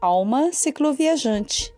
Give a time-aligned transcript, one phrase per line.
[0.00, 1.74] Alma Cicloviajante.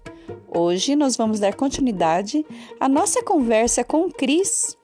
[0.47, 2.44] Hoje nós vamos dar continuidade
[2.78, 4.76] à nossa conversa com Cris,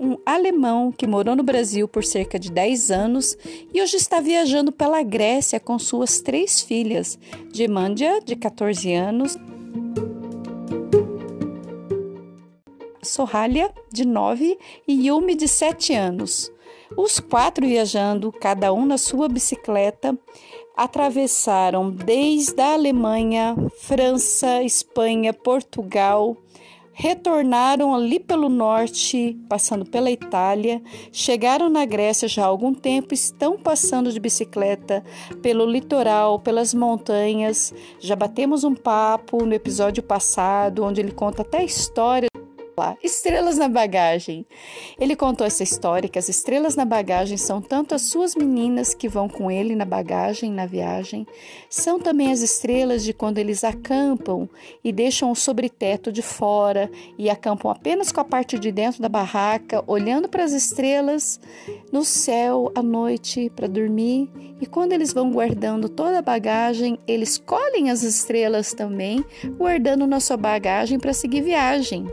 [0.00, 3.36] um alemão que morou no Brasil por cerca de 10 anos
[3.74, 7.18] e hoje está viajando pela Grécia com suas três filhas,
[7.52, 9.36] Gemândia, de 14 anos,
[13.02, 16.50] Sorralia, de 9 e Yumi, de 7 anos.
[16.96, 20.18] Os quatro viajando, cada um na sua bicicleta,
[20.78, 26.36] atravessaram desde a Alemanha, França, Espanha, Portugal,
[26.92, 30.80] retornaram ali pelo norte, passando pela Itália,
[31.10, 35.02] chegaram na Grécia já há algum tempo, estão passando de bicicleta
[35.42, 37.74] pelo litoral, pelas montanhas.
[37.98, 42.28] Já batemos um papo no episódio passado, onde ele conta até a história
[42.78, 44.46] lá, estrelas na bagagem.
[44.98, 49.08] Ele contou essa história que as estrelas na bagagem são tanto as suas meninas que
[49.08, 51.26] vão com ele na bagagem, na viagem,
[51.68, 54.48] são também as estrelas de quando eles acampam
[54.82, 59.08] e deixam o sobreteto de fora e acampam apenas com a parte de dentro da
[59.08, 61.40] barraca, olhando para as estrelas
[61.90, 64.30] no céu à noite para dormir.
[64.60, 69.24] E quando eles vão guardando toda a bagagem, eles colhem as estrelas também,
[69.56, 72.06] guardando na sua bagagem para seguir viagem.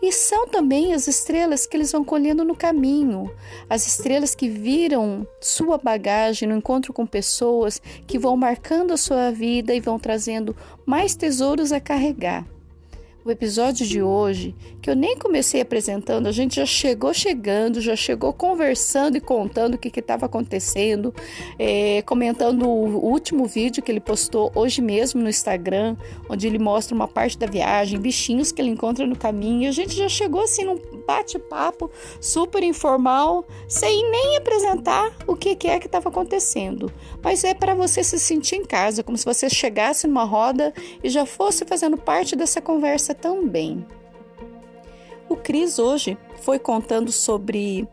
[0.00, 3.30] E são também as estrelas que eles vão colhendo no caminho,
[3.68, 9.30] as estrelas que viram sua bagagem no encontro com pessoas que vão marcando a sua
[9.30, 10.56] vida e vão trazendo
[10.86, 12.46] mais tesouros a carregar.
[13.28, 17.94] O episódio de hoje, que eu nem comecei apresentando, a gente já chegou chegando, já
[17.94, 21.14] chegou conversando e contando o que estava acontecendo,
[21.58, 25.94] é, comentando o último vídeo que ele postou hoje mesmo no Instagram,
[26.26, 29.64] onde ele mostra uma parte da viagem, bichinhos que ele encontra no caminho.
[29.64, 31.90] E a gente já chegou assim num bate-papo
[32.22, 36.90] super informal, sem nem apresentar o que, que é que estava acontecendo.
[37.22, 40.72] Mas é para você se sentir em casa, como se você chegasse numa roda
[41.04, 43.86] e já fosse fazendo parte dessa conversa também.
[45.28, 47.86] O Cris hoje foi contando sobre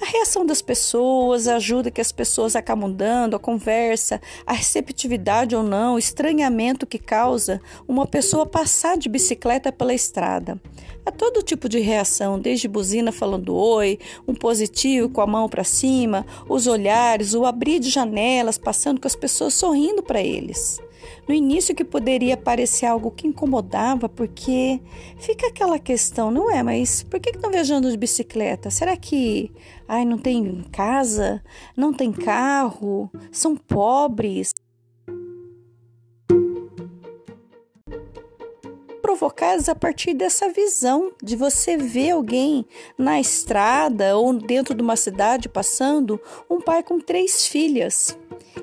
[0.00, 5.56] a reação das pessoas, a ajuda que as pessoas acabam dando, a conversa, a receptividade
[5.56, 10.60] ou não, o estranhamento que causa uma pessoa passar de bicicleta pela estrada.
[11.04, 15.64] Há todo tipo de reação, desde buzina falando oi, um positivo com a mão para
[15.64, 20.80] cima, os olhares, o abrir de janelas, passando com as pessoas sorrindo para eles.
[21.28, 24.80] No início que poderia parecer algo que incomodava, porque
[25.18, 26.62] fica aquela questão, não é?
[26.62, 28.70] Mas por que estão viajando de bicicleta?
[28.70, 29.50] Será que
[29.86, 31.42] ai, não tem casa?
[31.76, 33.10] Não tem carro?
[33.30, 34.52] São pobres?
[39.18, 42.64] Provocadas a partir dessa visão de você ver alguém
[42.96, 48.16] na estrada ou dentro de uma cidade passando, um pai com três filhas.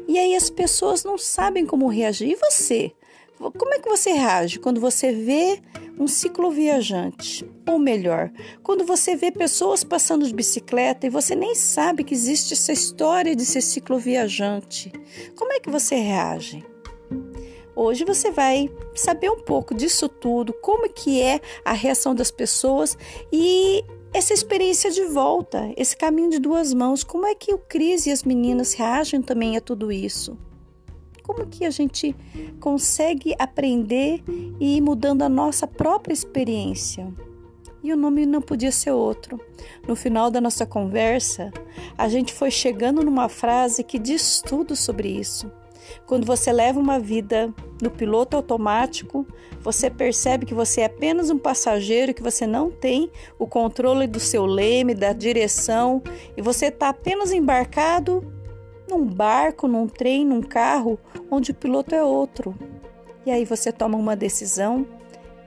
[0.07, 2.29] E aí as pessoas não sabem como reagir.
[2.29, 2.93] E você?
[3.37, 5.59] Como é que você reage quando você vê
[5.99, 7.45] um cicloviajante?
[7.67, 8.31] Ou melhor,
[8.63, 13.35] quando você vê pessoas passando de bicicleta e você nem sabe que existe essa história
[13.35, 14.93] de ser cicloviajante?
[15.35, 16.63] Como é que você reage?
[17.75, 22.97] Hoje você vai saber um pouco disso tudo, como que é a reação das pessoas
[23.31, 23.83] e
[24.13, 28.11] essa experiência de volta, esse caminho de duas mãos, como é que o Cris e
[28.11, 30.37] as meninas reagem também a tudo isso?
[31.21, 32.15] Como que a gente
[32.61, 34.23] consegue aprender
[34.57, 37.13] e ir mudando a nossa própria experiência?
[37.83, 39.37] E o nome não podia ser outro.
[39.85, 41.51] No final da nossa conversa,
[41.97, 45.51] a gente foi chegando numa frase que diz tudo sobre isso.
[46.05, 49.25] Quando você leva uma vida no piloto automático,
[49.61, 54.19] você percebe que você é apenas um passageiro, que você não tem o controle do
[54.19, 56.01] seu leme, da direção,
[56.35, 58.23] e você está apenas embarcado
[58.89, 60.99] num barco, num trem, num carro,
[61.29, 62.55] onde o piloto é outro.
[63.25, 64.85] E aí você toma uma decisão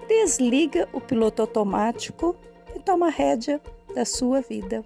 [0.08, 2.34] desliga o piloto automático
[2.74, 3.60] e toma a rédea
[3.94, 4.82] da sua vida.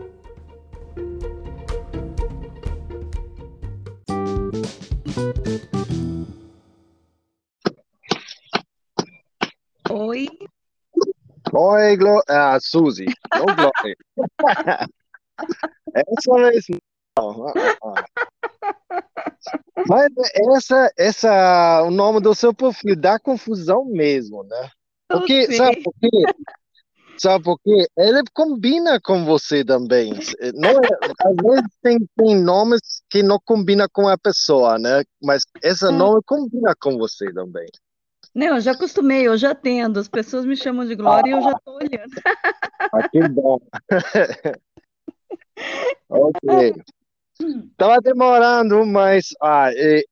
[9.91, 10.29] Oi.
[11.53, 13.05] Oi, Glo ah, Suzy.
[13.35, 13.97] Não, Glória.
[15.95, 16.81] essa mesmo.
[19.87, 20.11] Mas
[20.57, 24.71] essa, essa, o nome do seu perfil dá confusão mesmo, né?
[25.09, 26.09] Porque, sabe por quê?
[27.23, 27.87] Sabe por quê?
[27.97, 30.13] Ele combina com você também.
[30.55, 30.89] Não é,
[31.21, 35.05] às vezes tem, tem nomes que não combina com a pessoa, né?
[35.23, 37.69] Mas esse nome combina com você também.
[38.35, 40.01] Não, eu já acostumei, eu já atendo.
[40.01, 42.13] As pessoas me chamam de Glória e eu já estou olhando.
[42.93, 43.61] Ah, que bom.
[46.11, 46.75] ok.
[47.71, 50.05] Estava demorando, mas ah, e,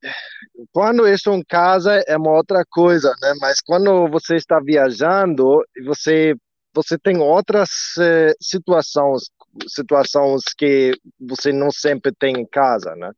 [0.71, 3.33] quando estou em casa é uma outra coisa, né?
[3.41, 6.35] Mas quando você está viajando, você
[6.73, 7.69] você tem outras
[7.99, 9.23] eh, situações
[9.67, 13.11] situações que você não sempre tem em casa, né?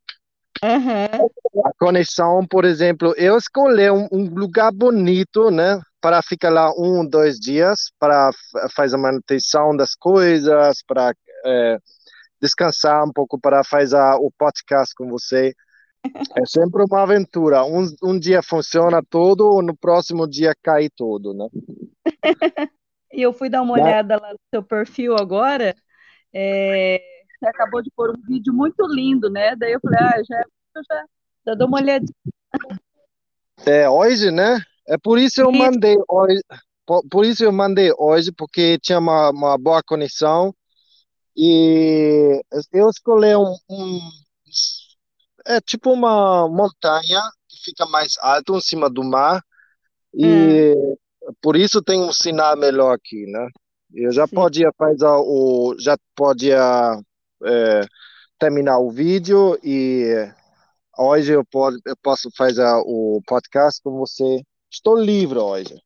[0.62, 1.28] Uhum.
[1.66, 5.80] A conexão, por exemplo, eu escolhi um, um, lugar bonito, né?
[6.00, 8.30] Para ficar lá um, dois dias, para
[8.74, 11.12] fazer a manutenção das coisas, para
[11.44, 11.78] é,
[12.40, 15.54] descansar um pouco, para fazer o podcast com você.
[16.36, 17.64] É sempre uma aventura.
[17.64, 21.48] Um, um dia funciona tudo, no próximo dia cai tudo, né?
[23.14, 25.74] e eu fui dar uma olhada lá no seu perfil agora.
[26.32, 27.00] É,
[27.38, 29.54] você acabou de pôr um vídeo muito lindo, né?
[29.56, 30.44] Daí eu falei, ah, já,
[30.76, 31.04] já,
[31.46, 32.14] já dou uma olhadinha.
[33.66, 34.58] É, hoje, né?
[34.86, 36.42] É por isso eu mandei hoje,
[36.84, 40.54] por, por isso eu mandei hoje, porque tinha uma, uma boa conexão
[41.36, 42.40] e
[42.72, 43.98] eu escolhi um, um
[45.46, 49.42] é tipo uma montanha que fica mais alto em cima do mar
[50.12, 50.96] e hum.
[51.40, 53.48] Por isso tem um sinal melhor aqui, né?
[53.94, 54.34] Eu já Sim.
[54.34, 56.98] podia fazer o já podia
[57.44, 57.86] é,
[58.38, 60.28] terminar o vídeo e
[60.98, 64.42] hoje eu, pode, eu posso fazer o podcast com você.
[64.70, 65.80] Estou livre hoje.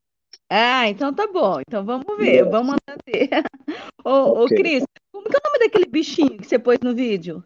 [0.50, 1.60] Ah, então tá bom.
[1.60, 2.76] Então vamos ver, vamos
[3.06, 3.28] ver.
[4.04, 4.56] ô, okay.
[4.56, 7.44] Cris, como que é o nome daquele bichinho que você pôs no vídeo?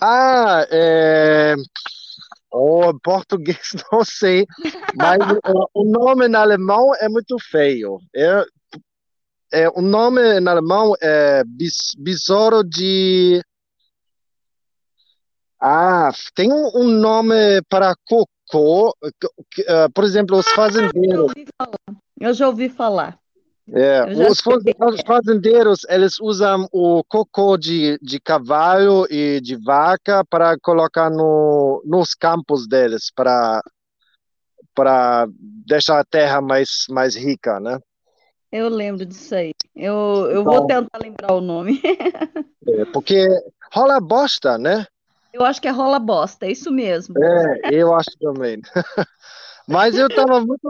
[0.00, 1.54] Ah, é...
[2.50, 4.46] Oh, português não sei,
[4.96, 5.18] mas
[5.74, 7.98] o nome em alemão é muito feio.
[8.14, 8.44] É,
[9.52, 13.42] é, o nome em alemão é bis, besouro de.
[15.60, 21.32] Ah, tem um, um nome para cocô, uh, por exemplo, os fazendeiros.
[22.20, 23.18] Eu já ouvi falar.
[23.72, 30.58] É, os, os fazendeiros, eles usam o cocô de, de cavalo e de vaca para
[30.58, 33.62] colocar no, nos campos deles, para
[34.74, 35.26] para
[35.66, 37.80] deixar a terra mais, mais rica, né?
[38.50, 39.52] Eu lembro disso aí.
[39.74, 41.82] Eu, eu vou tentar lembrar o nome.
[42.64, 43.26] é, porque
[43.72, 44.86] rola bosta, né?
[45.32, 47.14] Eu acho que é rola bosta, é isso mesmo.
[47.18, 48.60] É, eu acho também.
[49.68, 50.66] Mas eu estava muito,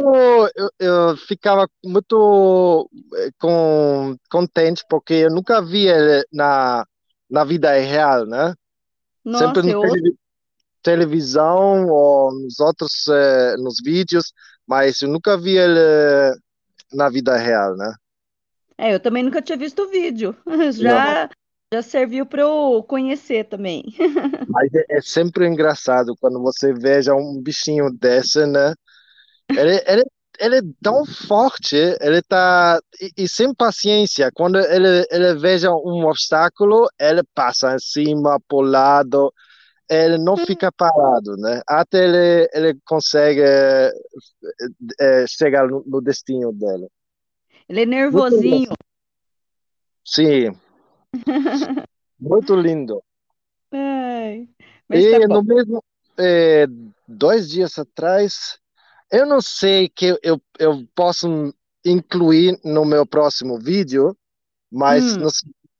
[0.56, 6.84] eu, eu, ficava muito eh, com, contente porque eu nunca vi ele na,
[7.30, 8.54] na vida real, né?
[9.24, 10.14] Nossa, Sempre no eu...
[10.82, 14.32] televisão ou nos outros, eh, nos vídeos,
[14.66, 16.36] mas eu nunca vi ele
[16.92, 17.94] na vida real, né?
[18.76, 20.36] É, eu também nunca tinha visto o vídeo.
[20.72, 21.30] Já,
[21.72, 23.84] já serviu para eu conhecer também.
[24.48, 28.72] Mas é, é, sempre engraçado quando você veja um bichinho desse, né?
[29.50, 30.04] Ele, ele,
[30.38, 34.30] ele é tão forte, ele tá e, e, sem paciência.
[34.32, 39.32] Quando ele, ele veja um obstáculo, ele passa em cima, por lado,
[39.88, 40.46] ele não hum.
[40.46, 41.62] fica parado, né?
[41.66, 43.90] Até ele, ele consegue é,
[45.00, 46.88] é, chegar no, no destino dele.
[47.68, 48.72] Ele é nervosinho.
[50.04, 50.52] Sim.
[52.20, 53.02] Muito lindo.
[53.70, 54.48] Ai,
[54.90, 55.84] e tá no mesmo
[56.18, 56.66] é,
[57.06, 58.58] dois dias atrás,
[59.10, 64.16] eu não sei que eu, eu posso incluir no meu próximo vídeo,
[64.70, 65.28] mas hum.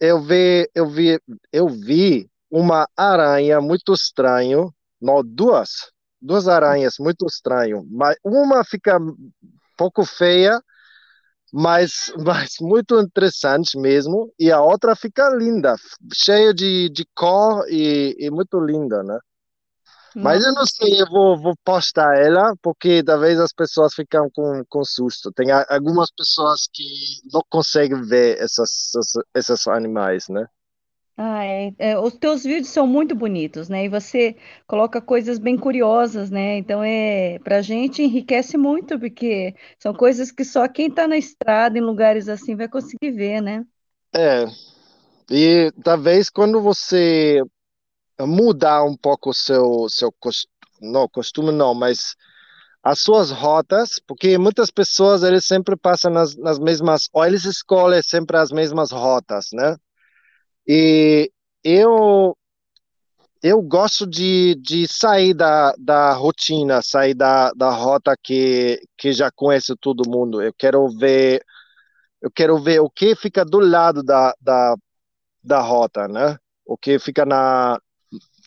[0.00, 1.20] eu vi eu vi
[1.52, 8.99] eu vi uma aranha muito estranho, não duas, duas aranhas muito estranho, mas uma fica
[8.99, 9.30] um
[9.76, 10.61] pouco feia
[11.52, 14.32] mas, mas muito interessante mesmo.
[14.38, 15.76] E a outra fica linda,
[16.14, 19.18] cheia de, de cor e, e muito linda, né?
[20.20, 24.62] Mas eu não sei, eu vou, vou postar ela, porque talvez as pessoas ficam com,
[24.68, 25.32] com susto.
[25.32, 26.84] Tem algumas pessoas que
[27.32, 28.92] não conseguem ver essas,
[29.34, 30.46] esses animais, né?
[31.20, 33.84] Ah, é, é, os teus vídeos são muito bonitos, né?
[33.84, 34.36] E você
[34.68, 36.56] coloca coisas bem curiosas, né?
[36.58, 41.76] Então é, pra gente enriquece muito, porque são coisas que só quem tá na estrada,
[41.76, 43.66] em lugares assim, vai conseguir ver, né?
[44.14, 44.44] É,
[45.30, 47.42] e talvez quando você
[48.20, 52.16] mudar um pouco seu, seu costume, não, costume não, mas
[52.82, 58.02] as suas rotas, porque muitas pessoas eles sempre passam nas, nas mesmas, ou eles escolhem
[58.02, 59.76] sempre as mesmas rotas, né?
[60.66, 61.30] E
[61.64, 62.37] eu
[63.42, 69.30] eu gosto de, de sair da, da rotina, sair da, da rota que, que já
[69.30, 70.42] conhece todo mundo.
[70.42, 71.42] Eu quero ver
[72.20, 74.76] eu quero ver o que fica do lado da, da,
[75.42, 76.37] da rota, né?
[76.66, 77.80] O que fica na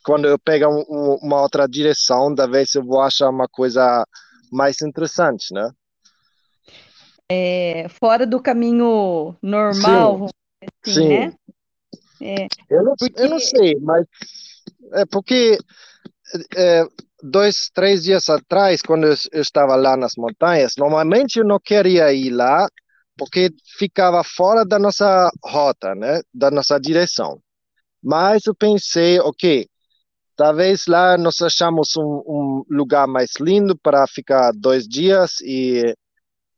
[0.03, 4.05] quando eu pego um, uma outra direção, da vez eu vou achar uma coisa
[4.51, 5.72] mais interessante, né?
[7.29, 11.08] É, fora do caminho normal, sim, assim, sim.
[11.08, 11.34] né?
[12.22, 13.22] É, eu, não, porque...
[13.22, 14.05] eu não sei, mas
[14.93, 15.58] é porque
[16.55, 16.84] é,
[17.24, 22.13] dois, três dias atrás, quando eu, eu, estava lá nas montanhas, normalmente eu não queria
[22.13, 22.67] ir lá
[23.17, 27.39] porque ficava fora da nossa rota, né, da nossa direção.
[28.03, 29.67] Mas eu pensei, ok,
[30.36, 35.96] talvez lá nós achamos um, um lugar mais lindo para ficar dois dias e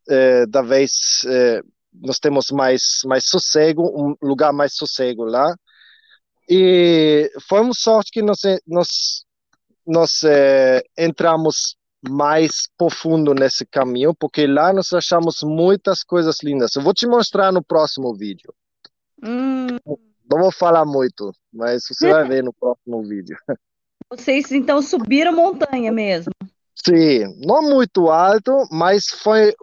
[0.10, 1.62] é, talvez é,
[1.94, 5.54] nós temos mais mais sossego, um lugar mais sossego lá.
[6.50, 9.24] E foi uma sorte que nós nós
[9.86, 11.76] nós é, entramos
[12.10, 16.76] mais profundo nesse caminho, porque lá nós achamos muitas coisas lindas.
[16.76, 18.54] Eu vou te mostrar no próximo vídeo.
[19.24, 19.78] Hum.
[20.30, 23.38] Não vou falar muito, mas você vai ver no próximo vídeo.
[24.10, 26.32] Vocês então subiram montanha mesmo?
[26.86, 29.54] Sim, não muito alto, mas foi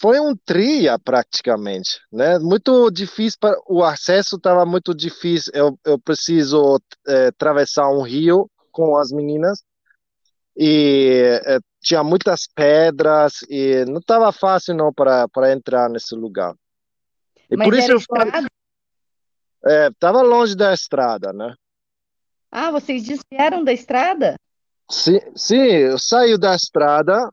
[0.00, 2.38] foi um trilha praticamente, né?
[2.38, 5.52] Muito difícil para o acesso estava muito difícil.
[5.54, 9.62] Eu, eu preciso é, atravessar um rio com as meninas
[10.56, 16.54] e é, tinha muitas pedras e não estava fácil não para para entrar nesse lugar.
[17.50, 18.46] E Mas por isso eu estrada?
[19.66, 21.54] É, estava longe da estrada, né?
[22.50, 24.36] Ah, vocês desviaram da estrada?
[24.90, 27.28] Sim, sim, eu saí da estrada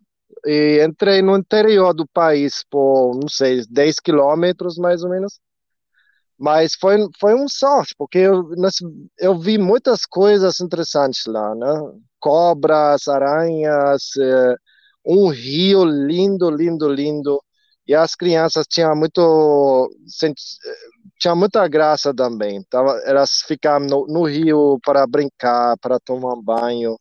[0.45, 5.39] e entrei no interior do país por, não sei, 10 quilômetros mais ou menos.
[6.37, 8.49] Mas foi, foi um sorte, porque eu,
[9.19, 11.93] eu vi muitas coisas interessantes lá, né?
[12.19, 14.55] Cobras, aranhas, eh,
[15.05, 17.41] um rio lindo, lindo, lindo.
[17.87, 19.89] E as crianças tinham muito,
[21.19, 22.63] tinha muita graça também.
[22.69, 26.97] Tava, elas ficavam no, no rio para brincar, para tomar banho.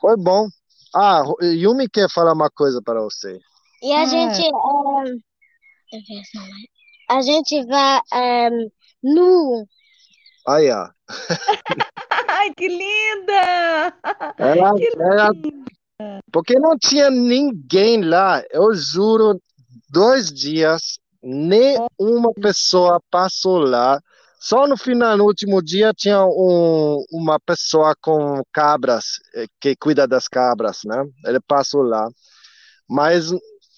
[0.00, 0.48] Foi bom.
[0.94, 3.38] Ah, Yumi quer falar uma coisa para você.
[3.82, 4.04] E a ah.
[4.04, 4.42] gente.
[4.52, 5.18] Um,
[7.10, 8.00] a gente vai
[8.50, 8.70] um,
[9.02, 9.66] nu.
[10.46, 10.88] Aí, ó.
[12.28, 13.94] Ai, que linda!
[14.38, 15.30] Ela, que ela,
[16.32, 18.42] porque não tinha ninguém lá.
[18.50, 19.40] Eu juro,
[19.90, 24.00] dois dias, nem uma pessoa passou lá.
[24.40, 30.06] Só no final, no último dia, tinha um, uma pessoa com cabras, eh, que cuida
[30.06, 31.04] das cabras, né?
[31.24, 32.08] Ele passou lá.
[32.90, 33.30] Mas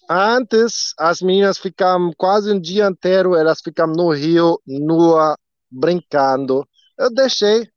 [0.08, 5.36] antes, as meninas ficavam quase um dia inteiro, elas ficavam no rio, nua,
[5.70, 6.66] brincando.
[6.98, 7.68] Eu deixei,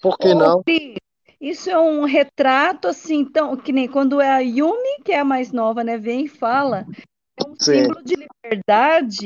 [0.00, 0.62] por que não?
[1.40, 5.24] Isso é um retrato, assim, então, que nem quando é a Yumi, que é a
[5.24, 6.86] mais nova, né, vem e fala.
[7.36, 7.72] É um Sim.
[7.72, 9.24] símbolo de liberdade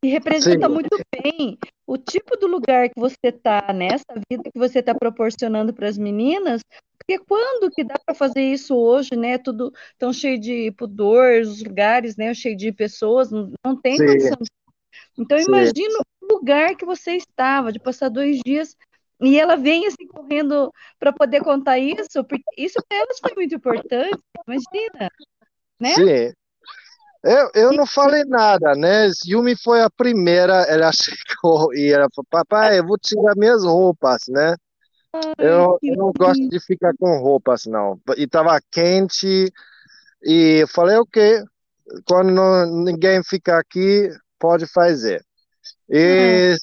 [0.00, 0.74] que representa Sim.
[0.74, 5.72] muito bem o tipo do lugar que você está, nessa vida que você está proporcionando
[5.72, 6.62] para as meninas,
[6.98, 9.38] porque quando que dá para fazer isso hoje, né?
[9.38, 12.34] Tudo tão cheio de pudor, os lugares, né?
[12.34, 14.06] Cheio de pessoas, não, não tem Sim.
[14.06, 14.38] condição.
[15.16, 18.76] Então, imagina o lugar que você estava, de passar dois dias
[19.20, 23.54] e ela vem assim correndo para poder contar isso, porque isso para elas foi muito
[23.54, 25.10] importante, imagina,
[25.80, 25.92] né?
[25.94, 26.32] Sim.
[27.22, 29.08] Eu, eu não falei nada, né?
[29.26, 34.22] Yumi foi a primeira, ela chegou e ela falou, papai, eu vou tirar minhas roupas,
[34.28, 34.54] né?
[35.38, 38.00] Eu, eu não gosto de ficar com roupas, não.
[38.16, 39.50] E tava quente,
[40.22, 41.42] e eu falei, ok,
[42.06, 45.24] quando não, ninguém ficar aqui, pode fazer.
[45.88, 46.54] E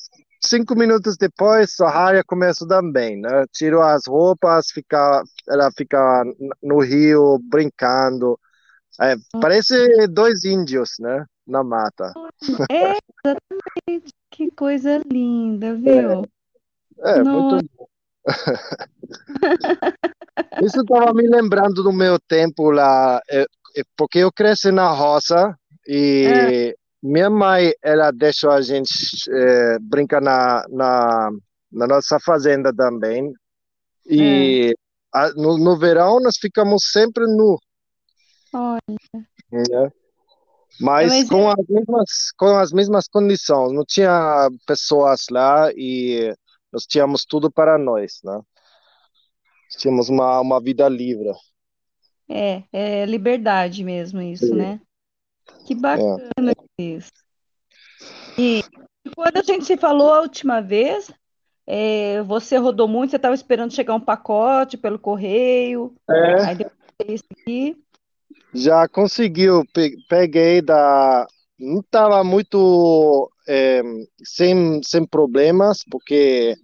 [0.41, 3.45] cinco minutos depois, a Harry começa também, né?
[3.51, 6.23] Tirou as roupas, fica, ela fica
[6.61, 8.39] no rio brincando,
[9.01, 11.25] é, parece dois índios, né?
[11.45, 12.11] Na mata.
[12.71, 14.13] É, exatamente.
[14.31, 16.25] Que coisa linda, viu?
[16.99, 17.87] É, é muito bom.
[20.61, 23.45] Isso estava me lembrando do meu tempo lá, é,
[23.77, 25.55] é, porque eu cresci na roça
[25.87, 26.73] e é.
[27.01, 28.89] minha mãe, ela deixou a gente
[29.29, 31.29] é, brincar na, na,
[31.71, 33.31] na nossa fazenda também.
[34.07, 34.75] E
[35.13, 37.57] a, no, no verão nós ficamos sempre nu.
[38.55, 39.93] Olha.
[40.79, 46.33] Mas, Mas com, as mesmas, com as mesmas condições, não tinha pessoas lá e
[46.71, 48.41] nós tínhamos tudo para nós, né?
[49.77, 51.31] Tínhamos uma, uma vida livre.
[52.29, 54.55] É, é liberdade mesmo isso, Sim.
[54.55, 54.81] né?
[55.65, 57.11] Que bacana isso.
[58.37, 58.63] E
[59.15, 61.11] quando a gente se falou a última vez,
[61.65, 66.75] é, você rodou muito, você estava esperando chegar um pacote pelo correio, É, aí depois
[67.09, 67.84] isso aqui.
[68.55, 71.27] Já conseguiu, pe- peguei da.
[71.59, 73.81] Não estava muito é,
[74.23, 76.55] sem, sem problemas, porque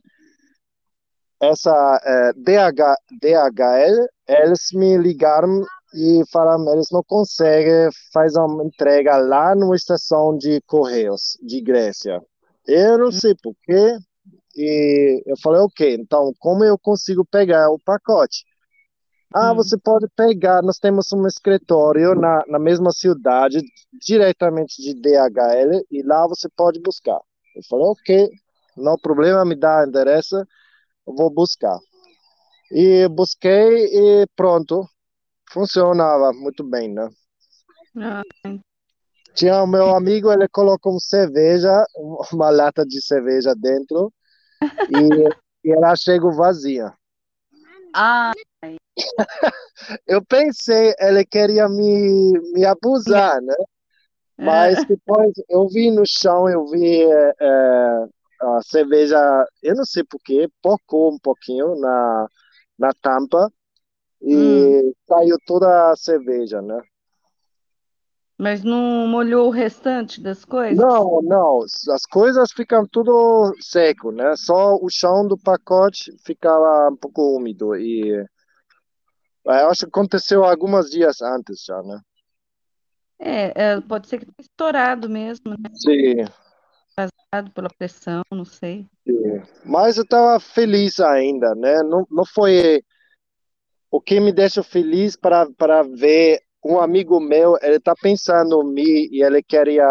[1.41, 9.17] essa é, DH, DHL, eles me ligaram e falaram, eles não conseguem fazer uma entrega
[9.17, 12.21] lá na estação de Correios de Grécia.
[12.67, 13.97] Eu não sei por quê,
[14.55, 18.45] e eu falei, ok, então como eu consigo pegar o pacote?
[19.33, 19.55] Ah, Hum.
[19.55, 23.61] você pode pegar, nós temos um escritório na, na mesma cidade,
[23.93, 27.19] diretamente de DHL, e lá você pode buscar.
[27.55, 28.29] Eu falei, ok,
[28.77, 30.35] não problema, me dá endereço,
[31.07, 31.77] eu vou buscar.
[32.71, 33.85] E busquei
[34.23, 34.85] e pronto,
[35.51, 37.09] funcionava muito bem, né?
[37.95, 38.23] Ah,
[39.35, 41.71] Tinha o meu amigo, ele colocou cerveja,
[42.33, 44.11] uma lata de cerveja dentro,
[44.89, 45.29] e,
[45.65, 46.93] e ela chegou vazia.
[47.93, 48.33] Ah,
[50.07, 53.55] Eu pensei, ele queria me, me abusar, né?
[54.37, 54.85] Mas é.
[54.85, 58.05] depois eu vi no chão, eu vi é, é,
[58.41, 59.17] a cerveja,
[59.61, 62.27] eu não sei porquê, pocou um pouquinho na,
[62.77, 63.51] na tampa
[64.21, 66.81] e saiu toda a cerveja, né?
[68.41, 70.75] Mas não molhou o restante das coisas?
[70.75, 74.35] Não, não, as coisas ficam tudo seco, né?
[74.35, 78.25] Só o chão do pacote ficava um pouco úmido e
[79.45, 82.01] eu acho que aconteceu alguns dias antes já, né?
[83.19, 85.69] É, é, pode ser que tenha estourado mesmo, né?
[85.75, 86.25] Sim.
[86.97, 88.87] Vazado pela pressão, não sei.
[89.07, 89.43] Sim.
[89.63, 91.83] Mas eu estava feliz ainda, né?
[91.83, 92.83] Não, não foi
[93.91, 98.73] o que me deixa feliz para para ver um amigo meu, ele está pensando em
[98.73, 99.87] mim e ele queria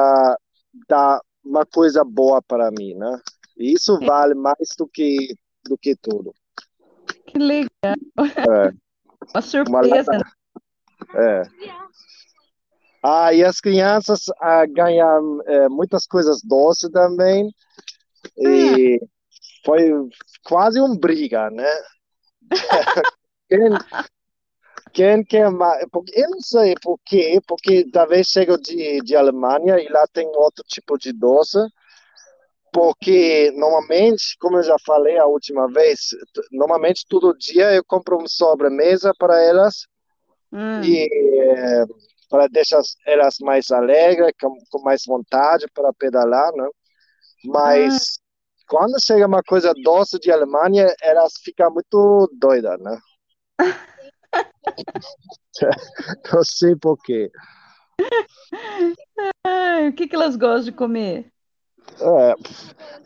[0.89, 3.21] dar uma coisa boa para mim, né?
[3.57, 6.33] E isso vale mais do que do que tudo.
[7.27, 7.69] Que legal.
[7.85, 8.73] É.
[9.35, 10.23] Uma surpresa, né?
[11.15, 11.43] É.
[13.03, 17.51] Ah, e as crianças ah, ganham é, muitas coisas doces também.
[18.37, 18.99] E
[19.65, 19.91] foi
[20.45, 21.69] quase um briga, né?
[23.49, 23.69] Quem,
[24.93, 25.83] quem quer mais?
[26.13, 30.65] Eu não sei por quê, porque talvez chega de, de Alemanha e lá tem outro
[30.67, 31.59] tipo de doce.
[32.73, 36.11] Porque normalmente, como eu já falei a última vez,
[36.53, 39.87] normalmente todo dia eu compro uma sobremesa para elas
[40.53, 41.85] Hum, e eh,
[42.29, 46.69] para deixar elas mais alegres, com, com mais vontade para pedalar, né?
[47.45, 48.19] Mas
[48.69, 52.99] quando chega uma coisa doce de Alemanha, elas ficam muito doidas, né?
[56.33, 57.31] Não sei por quê.
[59.45, 61.33] ai, o que que elas gostam de comer?
[62.01, 62.35] É,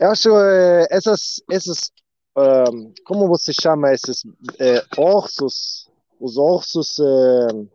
[0.04, 1.90] eu acho eh, essas, essas,
[2.36, 4.22] ahn, como você chama esses
[4.60, 5.88] eh, orsos?
[6.20, 7.66] Os orsos, eh,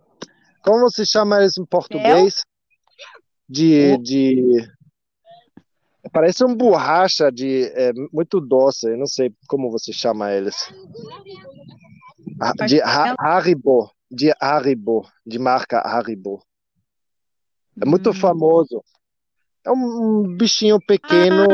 [0.63, 2.43] como você chama eles em português?
[3.47, 4.69] De, de,
[6.11, 8.87] parece um borracha de é, muito doce.
[8.87, 10.55] Eu não sei como você chama eles.
[12.39, 16.41] Ah, De Ha- Haribo, de Haribo, de marca Haribo.
[17.81, 18.13] É muito Hum.
[18.13, 18.83] famoso.
[19.65, 21.47] É um bichinho pequeno,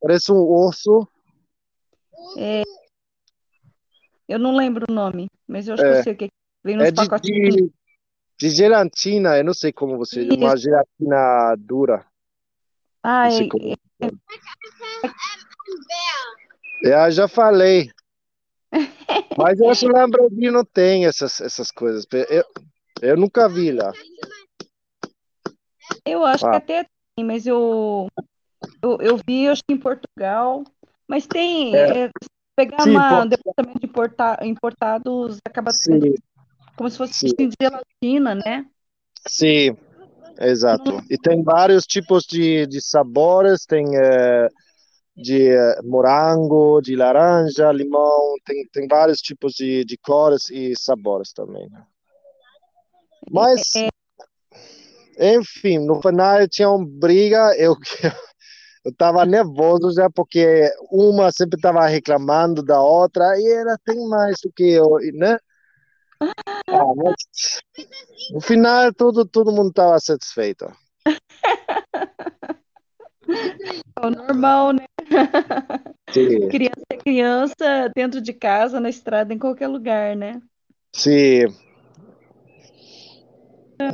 [0.00, 1.06] parece um urso.
[4.28, 5.98] Eu não lembro o nome, mas eu acho que É.
[6.00, 6.32] eu sei o que que
[6.64, 7.54] vem nos É de, pacotinhos.
[7.54, 7.72] de,
[8.38, 10.36] de gelatina, eu não sei como você, Isso.
[10.36, 12.04] uma gelatina dura.
[13.02, 13.76] Ai, Não sei como.
[16.84, 17.90] É, já falei.
[19.36, 22.06] Mas eu acho que Brasil não tem essas, essas coisas.
[22.30, 22.44] Eu,
[23.02, 23.92] eu nunca vi lá.
[26.06, 26.50] eu acho Ah.
[26.50, 28.06] que até tem, mas eu,
[28.82, 30.64] eu, eu vi, acho que em Portugal.
[31.08, 32.04] Mas tem, É.
[32.04, 32.10] é,
[32.56, 36.14] pegar Sim, uma pode- departamento de importa, importados, acaba sendo
[36.76, 37.34] como se fosse sim.
[37.38, 38.66] de gelatina, né?
[39.26, 39.76] sim,
[40.40, 41.02] exato.
[41.10, 44.48] E tem vários tipos de, de sabores, tem eh,
[45.16, 51.32] de eh, morango, de laranja, limão, tem, tem vários tipos de, de cores e sabores
[51.32, 51.68] também.
[51.70, 51.82] né?
[53.30, 53.62] Mas
[55.18, 57.74] É, enfim, no final tinha uma briga, eu
[58.84, 64.36] eu estava nervoso já porque uma sempre estava reclamando da outra e ela tem mais
[64.42, 65.38] do que eu, né?
[66.68, 67.60] Ah, mas,
[68.32, 70.66] no final todo todo mundo estava satisfeito.
[73.98, 74.84] É o normal, né?
[76.10, 76.48] Sim.
[76.48, 80.40] Criança é criança dentro de casa, na estrada, em qualquer lugar, né?
[80.92, 81.46] Sim.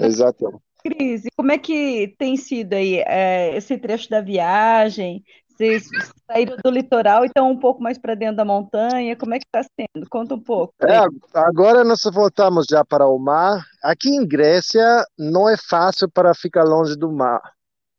[0.00, 0.60] Exato.
[0.84, 5.24] Cris, como é que tem sido aí é, esse trecho da viagem?
[5.48, 5.88] Vocês
[6.26, 9.14] saíram do litoral e estão um pouco mais para dentro da montanha.
[9.14, 10.08] Como é que está sendo?
[10.08, 10.74] Conta um pouco.
[10.82, 10.98] É,
[11.34, 13.64] agora nós voltamos já para o mar.
[13.82, 17.40] Aqui em Grécia não é fácil para ficar longe do mar.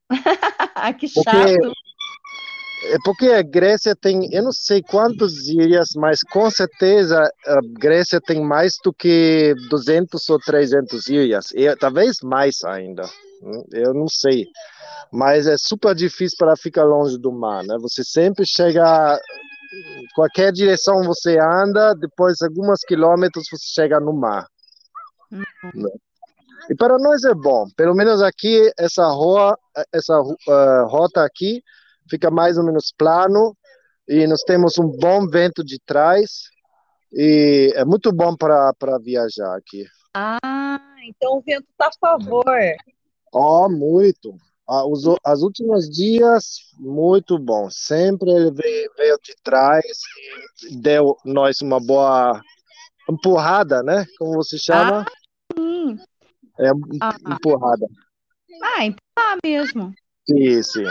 [0.99, 1.23] que chato.
[1.23, 1.82] Porque
[2.85, 8.19] é porque a Grécia tem, eu não sei quantos ilhas, mas com certeza a Grécia
[8.19, 13.03] tem mais do que 200 ou 300 ilhas, e talvez mais ainda.
[13.71, 14.45] Eu não sei.
[15.11, 17.77] Mas é super difícil para ficar longe do mar, né?
[17.79, 19.19] Você sempre chega
[20.15, 24.45] qualquer direção você anda, depois alguns quilômetros você chega no mar.
[25.31, 25.89] Uhum.
[26.69, 29.57] E para nós é bom, pelo menos aqui essa rua,
[29.91, 31.61] essa uh, rota aqui
[32.09, 33.55] fica mais ou menos plano
[34.07, 36.49] e nós temos um bom vento de trás
[37.11, 39.85] e é muito bom para viajar aqui.
[40.15, 42.45] Ah, então o vento está a favor.
[43.31, 44.35] Oh, muito.
[44.67, 47.69] Ah, os as últimos dias, muito bom.
[47.69, 49.83] Sempre ele veio, veio de trás
[50.69, 52.41] e deu nós uma boa
[53.09, 54.05] empurrada, né?
[54.17, 55.05] Como você chama?
[55.07, 55.11] Ah,
[55.57, 55.99] sim.
[56.59, 56.69] É
[57.01, 57.15] ah.
[57.27, 57.87] empurrada.
[58.61, 59.93] Ah, empurrar mesmo.
[60.27, 60.85] Sim, sim.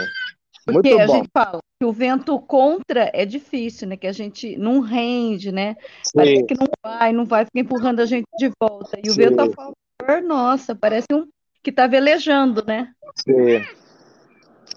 [0.65, 1.15] Porque Muito a bom.
[1.15, 3.97] gente fala que o vento contra é difícil, né?
[3.97, 5.75] Que a gente não rende, né?
[6.03, 6.11] Sim.
[6.15, 8.97] Parece que não vai, não vai, fica empurrando a gente de volta.
[9.03, 9.11] E Sim.
[9.11, 11.27] o vento a favor, nossa, parece um
[11.61, 12.91] que tá velejando, né?
[13.15, 13.65] Sim.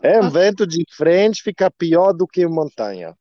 [0.02, 3.14] É, um vento de frente fica pior do que montanha.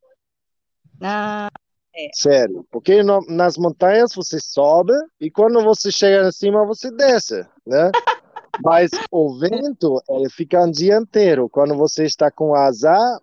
[1.02, 1.50] Ah,
[1.96, 2.10] é.
[2.14, 7.46] Sério, porque no, nas montanhas você sobe e quando você chega em cima você desce,
[7.66, 7.92] né?
[8.64, 11.50] Mas o vento, ele fica um dia inteiro.
[11.50, 13.20] Quando você está com azar,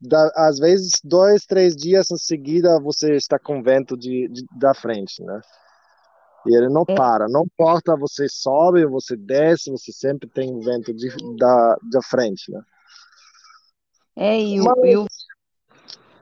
[0.00, 4.74] da, às vezes dois, três dias em seguida você está com vento de, de da
[4.74, 5.40] frente, né?
[6.46, 6.94] E ele não é.
[6.94, 12.50] para, não importa você sobe, você desce, você sempre tem vento de, da, da frente,
[12.50, 12.60] né?
[14.16, 14.76] É, e, Mas...
[14.76, 15.06] o, e o,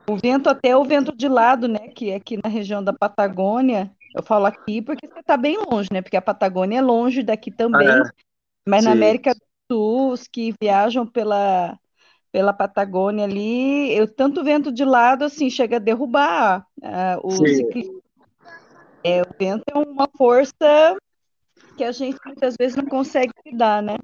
[0.09, 1.87] o vento até o vento de lado, né?
[1.89, 5.89] Que é aqui na região da Patagônia, eu falo aqui porque você está bem longe,
[5.91, 6.01] né?
[6.01, 7.87] Porque a Patagônia é longe daqui também.
[7.87, 8.26] É.
[8.67, 8.89] Mas Sim.
[8.89, 11.79] na América do Sul, os que viajam pela,
[12.33, 17.93] pela Patagônia ali, eu tanto vento de lado assim chega a derrubar uh, o ciclista.
[19.03, 20.97] É, o vento é uma força
[21.77, 23.95] que a gente muitas vezes não consegue lidar, né?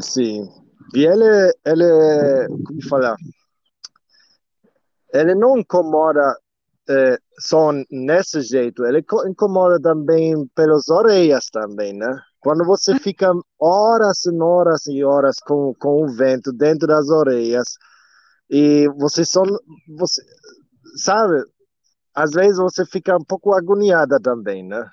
[0.00, 0.48] Sim.
[0.94, 3.16] E ele, ele, como falar?
[5.12, 6.34] Ele não incomoda
[6.88, 12.18] é, só nesse jeito, ele incomoda também pelas orelhas também, né?
[12.40, 17.76] Quando você fica horas e horas e horas com, com o vento dentro das orelhas
[18.48, 19.42] e você só
[19.96, 20.22] você
[20.96, 21.42] sabe,
[22.14, 24.88] às vezes você fica um pouco agoniada também, né?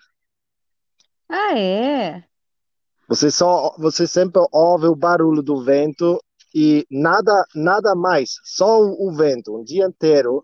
[1.29, 2.23] Ah, é.
[3.07, 6.19] Você só você sempre ouve o barulho do vento
[6.53, 10.43] e nada nada mais, só o, vento, um dia inteiro.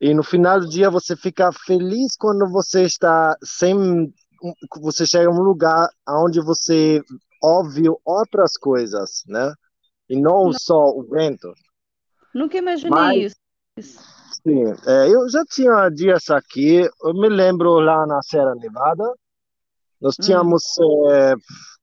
[0.00, 4.12] E no final do dia você fica feliz quando você está sem
[4.80, 7.02] você chega a um lugar onde você
[7.42, 9.52] ouve outras coisas, né?
[10.08, 10.52] E não, não.
[10.52, 11.52] só o vento.
[12.34, 13.34] Nunca imaginei Mas,
[13.76, 14.00] isso.
[14.42, 19.04] Sim, é, eu já tinha dias aqui, eu me lembro lá na Serra Nevada,
[20.00, 20.22] nós hum.
[20.22, 20.62] tínhamos
[21.10, 21.34] é,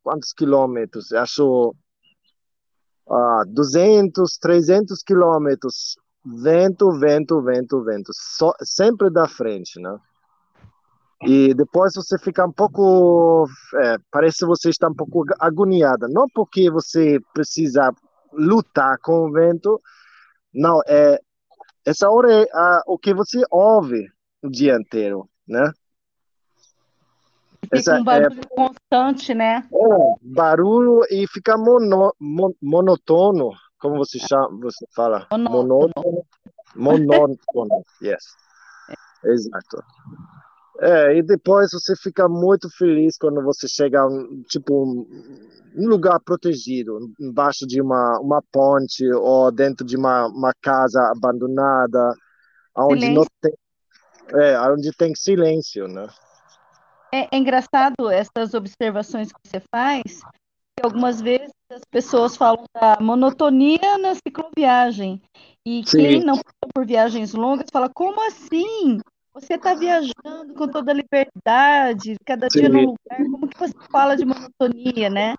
[0.01, 1.11] quantos quilômetros?
[1.11, 1.75] Acho
[3.09, 9.97] ah, 200, 300 quilômetros, vento, vento, vento, vento, só, sempre da frente, né?
[11.25, 13.47] E depois você fica um pouco.
[13.81, 16.07] É, parece que você está um pouco agoniada.
[16.09, 17.91] Não porque você precisa
[18.33, 19.79] lutar com o vento,
[20.53, 21.19] não, é.
[21.85, 24.07] Essa hora é a, o que você ouve
[24.41, 25.69] o dia inteiro, né?
[27.63, 29.67] Fica Essa, um barulho é, constante, né?
[29.73, 35.27] É, barulho e fica mono, mon, monotono, como você chama, você fala?
[35.31, 36.25] Monótono.
[36.75, 38.23] Monótono, yes.
[39.25, 39.83] Exato.
[40.85, 44.05] É, e depois você fica muito feliz quando você chega,
[44.49, 45.07] tipo,
[45.75, 52.13] um lugar protegido, embaixo de uma, uma ponte ou dentro de uma, uma casa abandonada,
[52.75, 53.53] onde não tem,
[54.41, 56.05] é, onde tem silêncio, né?
[57.13, 60.19] É, é engraçado essas observações que você faz,
[60.83, 65.21] algumas vezes as pessoas falam da monotonia na cicloviagem.
[65.65, 65.97] E Sim.
[65.97, 68.99] quem não passa por viagens longas fala, como assim?
[69.33, 72.69] Você está viajando com toda a liberdade, cada dia Sim.
[72.69, 75.35] num lugar, como que você fala de monotonia, né?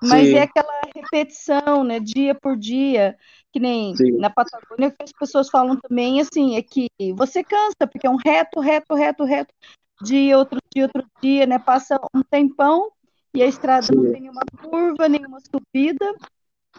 [0.00, 0.36] Mas Sim.
[0.36, 3.16] é aquela repetição, né, dia por dia,
[3.52, 4.18] que nem Sim.
[4.18, 8.16] na Patagônia, que as pessoas falam também, assim, é que você cansa, porque é um
[8.16, 9.54] reto, reto, reto, reto,
[10.02, 12.90] dia, outro dia, outro dia, né, passa um tempão
[13.34, 14.12] e a estrada não Sim.
[14.12, 16.14] tem nenhuma curva, nenhuma subida,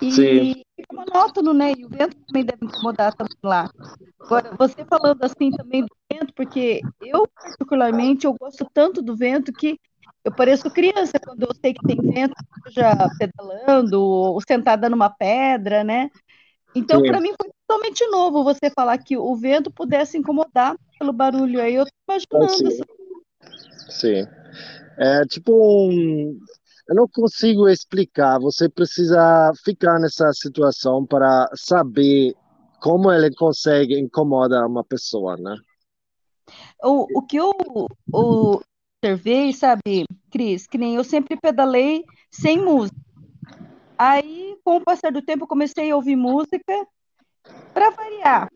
[0.02, 0.64] e Sim.
[0.76, 3.70] fica monótono, né, e o vento também deve incomodar também lá.
[4.20, 9.52] Agora, você falando assim também do vento, porque eu, particularmente, eu gosto tanto do vento
[9.52, 9.80] que
[10.24, 12.34] eu pareço criança quando eu sei que tem vento,
[12.68, 16.10] seja pedalando ou sentada numa pedra, né?
[16.76, 21.62] Então, para mim foi totalmente novo você falar que o vento pudesse incomodar pelo barulho
[21.62, 21.76] aí.
[21.76, 22.68] Eu tô imaginando Sim.
[22.68, 22.84] assim.
[23.90, 24.28] Sim.
[24.98, 26.40] É tipo um...
[26.88, 28.40] Eu não consigo explicar.
[28.40, 32.34] Você precisa ficar nessa situação para saber
[32.82, 35.56] como ele consegue incomodar uma pessoa, né?
[36.84, 37.52] O, o que eu
[38.12, 38.62] o,
[39.04, 42.96] observei, sabe, Cris, que nem eu sempre pedalei sem música.
[43.98, 46.88] Aí, com o passar do tempo, eu comecei a ouvir música
[47.74, 48.50] para variar.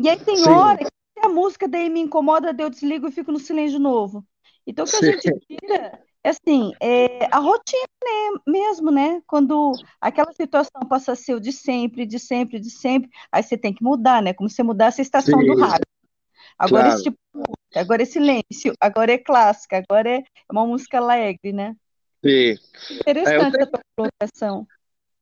[0.00, 0.48] E aí tem Sim.
[0.48, 3.82] hora que a música daí me incomoda, daí eu desligo e fico no silêncio de
[3.82, 4.24] novo.
[4.66, 5.12] Então, o que a Sim.
[5.12, 9.22] gente tira é assim, é a rotina né, mesmo, né?
[9.26, 13.58] Quando aquela situação passa a ser o de sempre, de sempre, de sempre, aí você
[13.58, 14.32] tem que mudar, né?
[14.32, 15.60] Como se você mudasse a estação do Sim.
[15.60, 15.86] rádio.
[16.58, 16.94] Agora Claro.
[16.94, 17.18] esse tipo
[17.74, 21.74] agora é silêncio, agora é clássica, agora é uma música alegre, né?
[22.24, 22.56] Sim.
[23.24, 24.66] É, Interessante tenho, a tua colocação.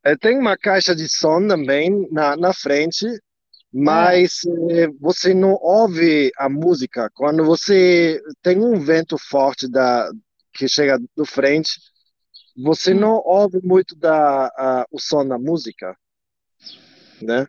[0.05, 3.07] eu tenho uma caixa de som também na, na frente,
[3.73, 7.11] mas eh, você não ouve a música.
[7.15, 10.11] Quando você tem um vento forte da,
[10.55, 11.73] que chega do frente,
[12.57, 15.97] você hum, não ouve muito da, a- o som da música,
[17.21, 17.47] né?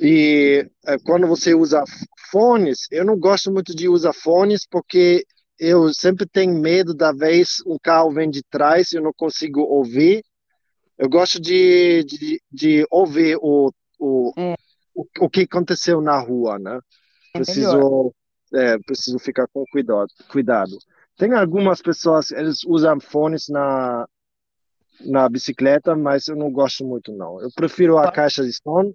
[0.00, 1.84] E eh, quando você usa
[2.30, 5.26] fones, eu não gosto muito de usar fones porque
[5.58, 9.60] eu sempre tenho medo da vez um carro vem de trás e eu não consigo
[9.60, 10.24] ouvir.
[10.96, 14.54] Eu gosto de, de, de ouvir o, o, é,
[14.94, 16.80] o, o que aconteceu na rua, né?
[17.34, 17.38] é.
[17.38, 18.14] Preciso,
[18.54, 20.78] é, preciso ficar com cuidado, cuidado.
[21.18, 24.06] Tem algumas pessoas, eles usam fones na,
[25.00, 27.38] na bicicleta, mas eu não gosto muito, não.
[27.42, 28.94] Eu prefiro a caixa de som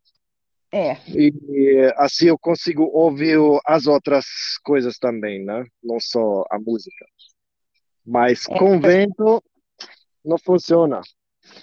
[0.78, 1.32] É, e
[1.96, 4.26] assim eu consigo ouvir as outras
[4.62, 5.64] coisas também, né?
[5.82, 7.06] Não só a música.
[8.06, 9.42] Mas é, com vento
[10.24, 11.00] não funciona.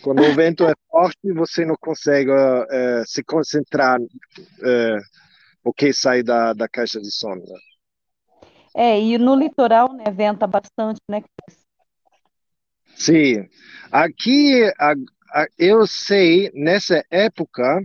[0.02, 4.98] Quando o vento é forte, você não consegue eh, se concentrar eh,
[5.62, 7.58] o que sai da, da caixa de som, né?
[8.74, 11.22] é, e no litoral, né, venta bastante, né?
[12.94, 13.46] Sim.
[13.90, 14.94] Aqui, a-
[15.34, 17.82] a- eu sei, nessa época,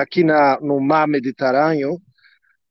[0.00, 2.00] aqui na, no mar Mediterrâneo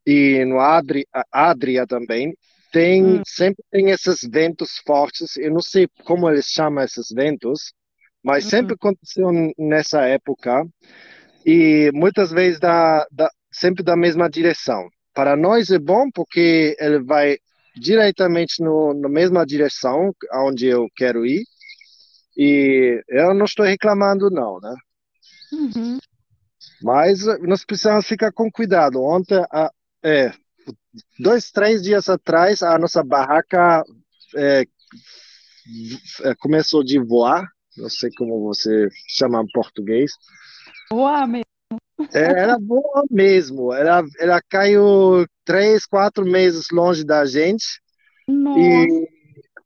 [0.05, 2.33] e no Adri, Adria também,
[2.71, 5.35] tem, Hum, sempre tem esses ventos fortes.
[5.37, 7.73] Eu não sei como eles chamam esses ventos,
[8.23, 10.65] mas sempre hum, aconteceu nessa época
[11.45, 14.87] e muitas vezes da, da, sempre da mesma direção.
[15.13, 17.37] Para nós é bom porque ele vai
[17.75, 21.43] diretamente no, na mesma direção aonde eu quero ir
[22.37, 24.75] e eu não estou reclamando não, né?
[25.51, 25.99] uhum.
[26.81, 29.01] Mas eh, nós precisamos ficar com cuidado.
[29.01, 29.71] Ontem, a-
[30.03, 30.31] é,
[31.19, 33.83] dois, três dias atrás, a nossa barraca
[34.35, 34.65] é,
[36.23, 37.47] é, começou de voar.
[37.77, 40.11] Não sei como você chama em português.
[40.89, 41.45] Boa, mesmo.
[42.13, 43.73] É, Ela voa mesmo.
[43.73, 47.65] Ela, ela caiu três, quatro meses longe da gente.
[48.27, 49.09] Nossa, E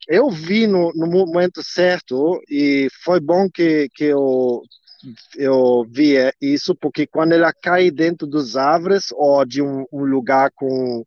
[0.08, 2.42] eu vi no, no momento certo.
[2.50, 4.62] E foi bom que, que eu,
[5.36, 10.52] eu vi isso, porque quando ela cai dentro dos árvores ou de um, um lugar
[10.56, 11.06] com,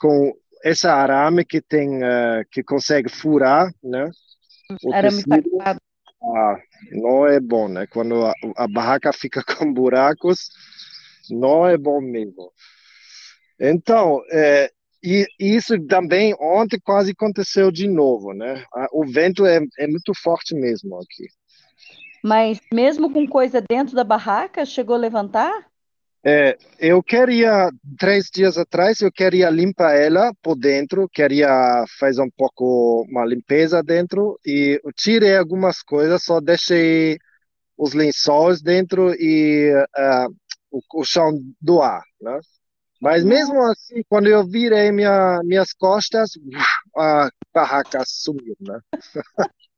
[0.00, 0.32] com
[0.64, 4.10] essa arame que tem, eh, que consegue furar, né?
[4.82, 5.50] O arame tecido,
[6.22, 6.56] ah,
[6.92, 7.86] não é bom, né?
[7.86, 10.50] Quando a, a barraca fica com buracos,
[11.30, 12.52] não é bom mesmo.
[13.60, 14.70] Então, é,
[15.02, 18.64] e isso também ontem quase aconteceu de novo, né?
[18.74, 21.26] Ah, O vento é, é muito forte mesmo aqui.
[22.22, 25.66] Mas mesmo com coisa dentro da barraca, chegou a levantar?
[26.24, 32.30] É, eu queria, três dias atrás, eu queria limpar ela por dentro, queria fazer um
[32.30, 37.18] pouco uma limpeza dentro e tirei algumas coisas, só deixei
[37.76, 40.28] os lençóis dentro e ah,
[40.70, 42.38] o, o chão do ar, né?
[43.00, 46.30] Mas Nossa, mesmo assim, quando eu virei minha, minhas costas,
[46.96, 48.78] a barraca sumiu, né?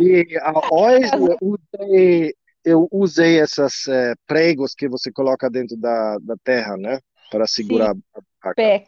[0.00, 0.26] E
[0.70, 6.76] hoje eu usei, eu usei esses é, pregos que você coloca dentro da, da terra,
[6.76, 6.98] né?
[7.30, 8.02] Para segurar Sim.
[8.14, 8.84] a vaca.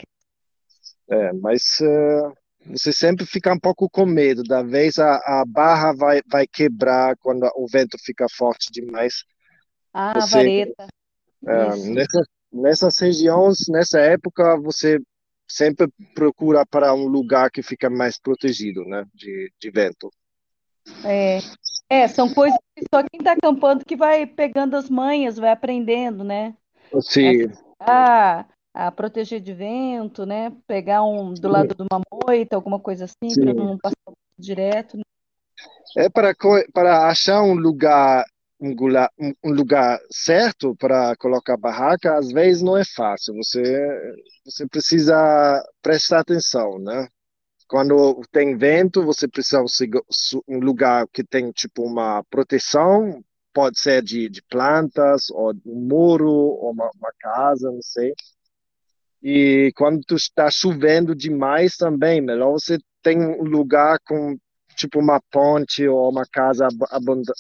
[1.10, 2.32] É, mas uh,
[2.66, 4.42] você sempre fica um pouco com medo.
[4.42, 9.24] Da vez a, a barra vai, vai quebrar quando o vento fica forte demais.
[9.92, 10.86] Ah, você, vareta.
[11.46, 14.98] É, nessa, nessas regiões, nessa época, você
[15.46, 20.10] sempre procura para um lugar que fica mais protegido, né, de, de vento.
[21.04, 21.38] É,
[21.88, 26.24] é, são coisas que só quem está acampando que vai pegando as manhas, vai aprendendo,
[26.24, 26.54] né?
[27.00, 27.50] Sim.
[27.78, 30.52] Ah, a proteger de vento, né?
[30.66, 33.96] Pegar um do lado de uma moita, alguma coisa assim, para não passar
[34.38, 34.96] direto.
[34.96, 35.02] Né?
[35.96, 36.34] É para,
[36.72, 38.24] para achar um lugar,
[38.60, 39.10] um lugar,
[39.44, 43.34] um lugar certo para colocar barraca, às vezes não é fácil.
[43.34, 43.62] Você,
[44.44, 47.06] você precisa prestar atenção, né?
[47.72, 49.64] Quando tem vento, você precisa
[50.46, 56.28] um lugar que tem tipo uma proteção, pode ser de, de plantas, ou um muro,
[56.28, 58.12] ou uma, uma casa, não sei.
[59.22, 64.36] E quando está chovendo demais também, melhor você tem um lugar com
[64.76, 66.68] tipo uma ponte ou uma casa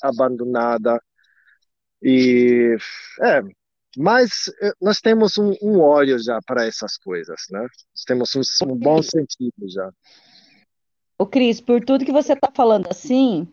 [0.00, 0.98] abandonada.
[2.02, 2.74] E
[3.20, 3.42] é,
[3.96, 7.60] mas eh, nós temos um, um olho já para essas coisas, né?
[7.60, 9.90] Nós temos um, um bom sentido já.
[11.18, 13.46] O Cris, por tudo que você está falando assim,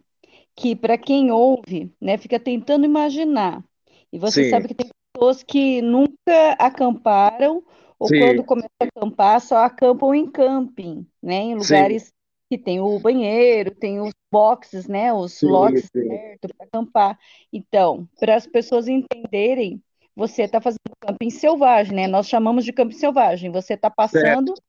[0.55, 3.63] que para quem ouve, né, fica tentando imaginar.
[4.11, 4.49] E você Sim.
[4.49, 7.63] sabe que tem pessoas que nunca acamparam
[7.99, 8.19] ou Sim.
[8.19, 11.35] quando começam a acampar, só acampam em camping, né?
[11.35, 12.11] Em lugares sim.
[12.49, 15.13] que tem o banheiro, tem os boxes, né?
[15.13, 17.19] Os sim, lotes certos para acampar.
[17.51, 19.83] Então, para as pessoas entenderem,
[20.19, 22.05] você está fazendo camping selvagem, né?
[22.05, 23.49] Nós chamamos de camping selvagem.
[23.51, 24.63] Você está passando certo.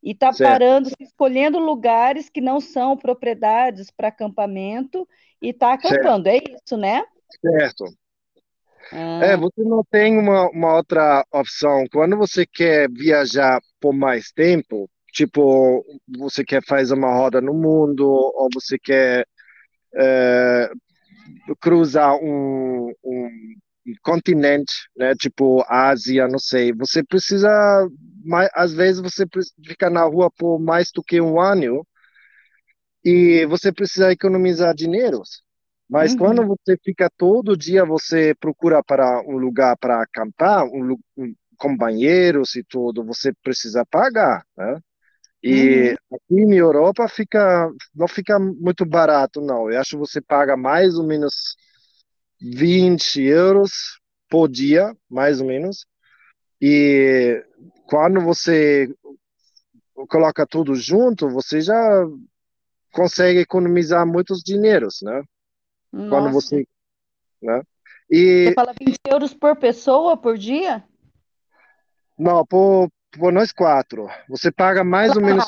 [0.00, 5.06] e está parando, escolhendo lugares que não são propriedades para acampamento
[5.42, 6.30] e está acampando.
[6.30, 6.48] Certo.
[6.48, 7.02] É isso, né?
[7.40, 7.84] Certo.
[8.92, 11.84] É, você não tem uma, uma outra opção.
[11.90, 15.84] Quando você quer viajar por mais tempo, tipo,
[16.16, 19.26] você quer fazer uma roda no mundo, ou você quer
[19.96, 20.70] é,
[21.60, 23.28] cruzar um, um
[24.02, 27.48] continente, né, tipo Ásia, não sei, você precisa,
[28.24, 29.24] mais, às vezes você
[29.66, 31.86] fica na rua por mais do que um ano
[33.04, 35.22] e você precisa economizar dinheiro.
[35.88, 36.18] Mas uhum.
[36.18, 41.76] quando você fica todo dia, você procura para um lugar para acampar, um, um, com
[41.76, 44.80] banheiros e tudo, você precisa pagar, né?
[45.42, 46.16] E uhum.
[46.16, 49.70] aqui na Europa fica, não fica muito barato, não.
[49.70, 51.56] Eu acho que você paga mais ou menos
[52.42, 55.86] 20 euros por dia, mais ou menos.
[56.60, 57.44] E
[57.86, 58.92] quando você
[60.08, 62.04] coloca tudo junto, você já
[62.92, 65.22] consegue economizar muitos dinheiros, né?
[65.92, 66.10] Nossa.
[66.10, 66.66] Quando você.
[67.40, 67.62] Né?
[68.10, 70.84] E, você fala 20 euros por pessoa por dia?
[72.18, 74.08] Não, por, por nós quatro.
[74.28, 75.44] Você paga mais ou menos.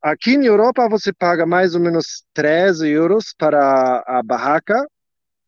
[0.00, 4.86] Aqui na Europa você paga mais ou menos 13 euros para a barraca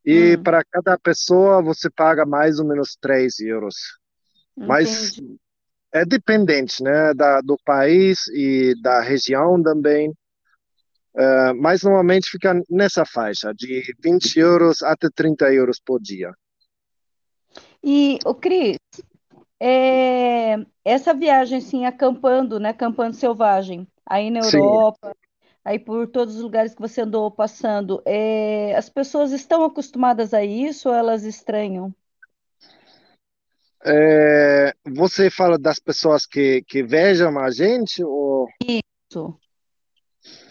[0.05, 0.43] e hum.
[0.43, 3.75] para cada pessoa você paga mais ou menos 3 euros.
[4.57, 4.67] Entendi.
[4.67, 5.21] Mas
[5.93, 10.09] é dependente né, da, do país e da região também.
[11.13, 16.31] Uh, mas normalmente fica nessa faixa, de 20 euros até 30 euros por dia.
[17.83, 18.77] E, o Cris,
[19.59, 25.20] é, essa viagem assim, acampando, né, acampando selvagem, aí na Europa, Sim.
[25.63, 30.43] Aí por todos os lugares que você andou passando, é, as pessoas estão acostumadas a
[30.43, 31.93] isso ou elas estranham?
[33.83, 38.03] É, você fala das pessoas que, que vejam a gente?
[38.03, 38.47] Ou...
[38.63, 39.39] Isso.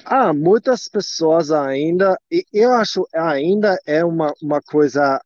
[0.04, 2.18] Ah, muitas pessoas ainda,
[2.52, 5.20] eu acho ainda é uma, uma coisa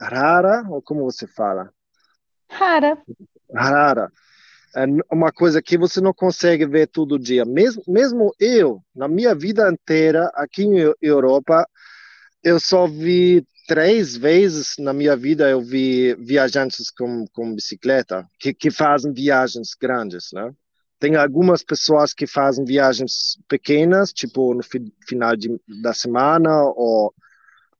[0.00, 1.70] rara, ou como você fala?
[2.48, 3.02] Rara.
[3.54, 4.10] Rara.
[4.76, 7.46] É uma coisa que você não consegue ver todo dia.
[7.46, 11.66] Mesmo, mesmo eu, na minha vida inteira, aqui em Europa,
[12.44, 18.54] eu só vi três vezes na minha vida eu vi viajantes com, com bicicleta que,
[18.54, 20.52] que fazem viagens grandes, né?
[20.98, 27.12] Tem algumas pessoas que fazem viagens pequenas, tipo no fi final de, da semana ou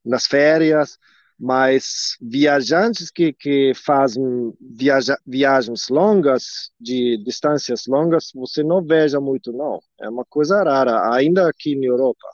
[0.04, 0.98] nas férias,
[1.38, 9.52] mas viajantes que, que fazem viaja, viagens longas, de distâncias longas, você não veja muito,
[9.52, 9.80] não.
[10.00, 12.26] É uma coisa rara, ainda aqui na Europa.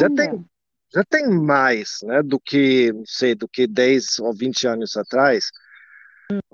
[0.00, 0.44] Já tem,
[0.92, 5.46] já tem mais, né, do que, sei, do que 10 ou 20 anos atrás.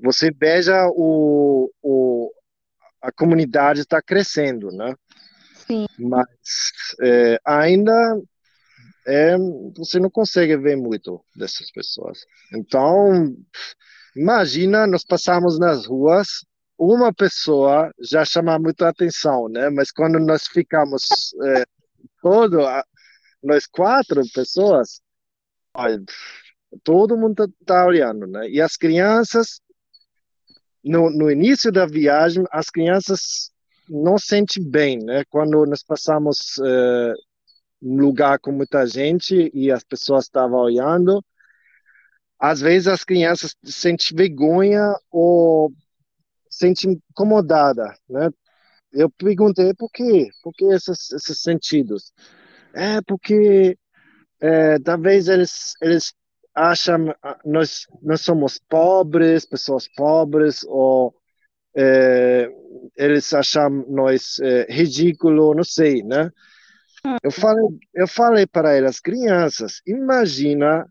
[0.03, 2.31] Você veja o, o,
[3.01, 4.95] a comunidade está crescendo, né?
[5.67, 5.87] Sim.
[5.99, 6.27] Mas
[7.03, 8.21] é, ainda
[9.09, 9.37] é,
[9.75, 12.19] você não consegue ver muito dessas pessoas.
[12.55, 13.35] Então,
[14.15, 16.45] imagina, nós passamos nas ruas,
[16.79, 19.71] uma pessoa já chama muito atenção, né?
[19.71, 21.03] Mas quando nós ficamos
[21.43, 21.65] é,
[22.21, 22.59] todo,
[23.43, 25.01] nós quatro pessoas,
[26.85, 28.47] todo mundo está olhando, né?
[28.51, 29.61] E as crianças,
[30.85, 33.51] no, no início da viagem, as crianças
[33.89, 35.25] não sentem bem, né?
[35.31, 37.28] Quando nós passamos uh,
[37.83, 41.25] um lugar com muita gente e as pessoas estavam olhando,
[42.39, 45.73] às vezes as crianças sentem vergonha ou
[46.51, 48.31] sentem incomodada, né?
[48.93, 50.31] Eu perguntei por quê?
[50.43, 52.13] Por que esses, esses sentidos?
[52.75, 53.77] É porque
[54.41, 56.15] é, talvez eles, eles
[56.55, 61.15] acham ah, nós nós somos pobres, pessoas pobres, ou
[61.77, 62.51] é,
[62.97, 66.31] eles acham nós é, ridículo, não sei, né?
[67.23, 70.87] Eu falei, eu falei para elas, crianças, imagina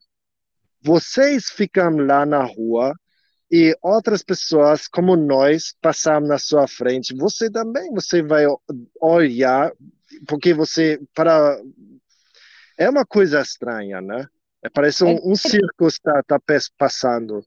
[0.82, 2.94] vocês ficam lá na rua
[3.52, 8.46] e outras pessoas como nós passam na sua frente, você também você vai
[9.02, 9.72] olhar
[10.28, 11.60] porque você para
[12.78, 14.28] é uma coisa estranha, né?
[14.64, 16.40] É, parece um, um circo está tá
[16.78, 17.44] passando.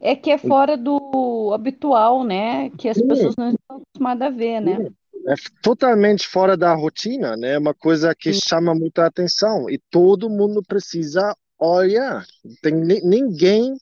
[0.00, 2.70] É que é fora do habitual, né?
[2.70, 4.90] Que as pessoas não estão acostumadas a ver, né?
[5.28, 7.52] É totalmente fora da rotina, né?
[7.52, 12.24] É uma coisa que chama muita atenção e todo mundo precisa olhar.
[12.62, 13.74] Tem ninguém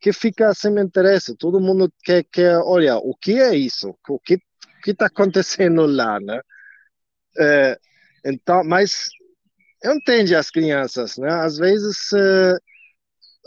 [0.00, 1.36] que fica sem interesse.
[1.36, 4.38] Todo mundo quer, quer olhar o que é isso, o que
[4.82, 6.40] que está acontecendo lá, né?
[7.38, 7.78] É,
[8.24, 9.08] então, mas
[9.82, 11.28] eu entendo as crianças, né?
[11.28, 12.56] Às vezes uh,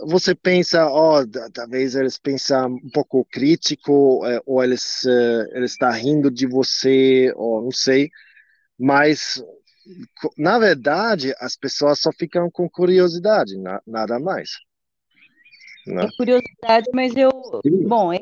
[0.07, 5.71] você pensa, ó, oh, talvez eles pensam um pouco crítico, uh, ou eles uh, eles
[5.71, 8.09] estão tá rindo de você, ou não sei,
[8.77, 9.43] mas
[10.37, 14.51] na verdade as pessoas só ficam com curiosidade, na, nada mais.
[15.85, 16.05] Né?
[16.05, 17.31] É curiosidade, mas eu,
[17.65, 17.87] Sim.
[17.87, 18.21] bom, é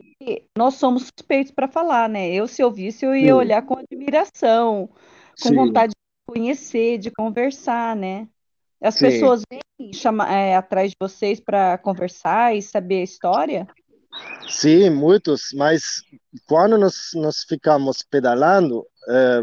[0.57, 2.31] nós somos suspeitos para falar, né?
[2.33, 3.37] Eu se eu visse eu ia Sim.
[3.37, 4.89] olhar com admiração,
[5.41, 5.55] com Sim.
[5.55, 5.93] vontade
[6.27, 8.27] conhecer, de conversar, né?
[8.81, 9.05] As Sim.
[9.05, 13.67] pessoas vêm chama, é, atrás de vocês para conversar e saber a história?
[14.49, 16.01] Sim, muitos, mas
[16.47, 19.41] quando nós, nós ficamos pedalando, é,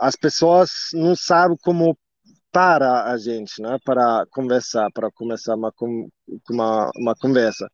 [0.00, 1.96] as pessoas não sabem como
[2.52, 5.72] para a gente, né, para conversar, para começar uma,
[6.48, 7.68] uma, uma conversa.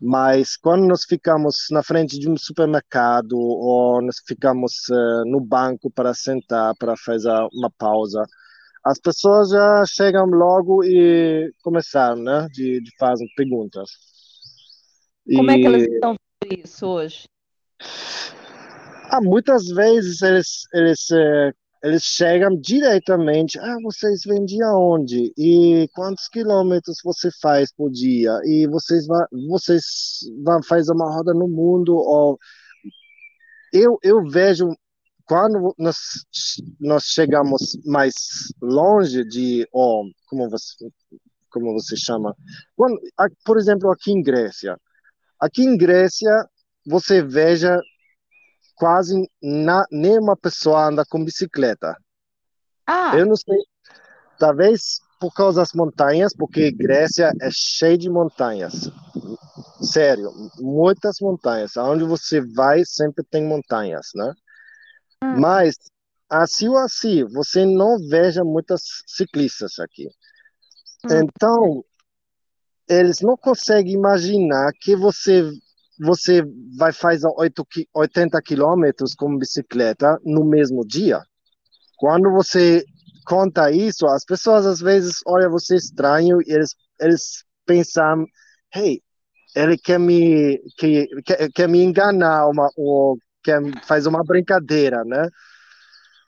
[0.00, 5.90] Mas quando nós ficamos na frente de um supermercado ou nós ficamos uh, no banco
[5.90, 8.22] para sentar, para fazer uma pausa,
[8.86, 13.90] as pessoas já chegam logo e começaram, né, de, de fazer perguntas.
[15.34, 15.54] Como e...
[15.54, 16.14] é que elas estão
[16.44, 17.24] vendo isso hoje?
[19.10, 25.32] Ah, muitas vezes eles, eles uh, eles chegam diretamente, ah, vocês vêm de onde?
[25.36, 28.38] E quantos quilômetros você faz por dia?
[28.44, 29.84] E vocês vão, vocês
[30.44, 31.96] vão fazer uma roda no mundo?
[31.96, 32.38] Ou...
[33.72, 34.68] Eu, eu vejo,
[35.26, 35.96] quando nós,
[36.80, 38.14] nós chegamos mais
[38.62, 40.88] longe de, oh, como você,
[41.50, 42.34] como você chama?
[42.76, 42.98] Quando,
[43.44, 44.78] por exemplo, aqui em Grécia.
[45.38, 46.30] Aqui em Grécia,
[46.86, 47.80] você veja
[48.76, 51.96] quase na, nenhuma pessoa anda com bicicleta.
[52.86, 53.16] Ah.
[53.16, 53.58] Eu não sei,
[54.38, 58.90] talvez por causa das montanhas, porque Grécia é cheia de montanhas.
[59.80, 61.76] Sério, muitas montanhas.
[61.76, 64.32] Aonde você vai sempre tem montanhas, né?
[65.34, 65.40] Hum.
[65.40, 65.76] Mas
[66.28, 70.08] assim ou assim, você não veja muitas ciclistas aqui.
[71.04, 71.20] Hum.
[71.20, 71.84] Então,
[72.88, 75.50] eles não conseguem imaginar que você
[75.98, 76.42] você
[76.76, 77.26] vai fazer
[77.94, 81.22] 80 quilômetros com bicicleta no mesmo dia.
[81.96, 82.84] Quando você
[83.26, 88.26] conta isso, as pessoas às vezes olham você estranho e eles, eles pensam,
[88.74, 89.02] hey,
[89.54, 93.16] ele quer me, quer, quer, quer me enganar uma, ou
[93.46, 95.28] quer fazer uma brincadeira, né?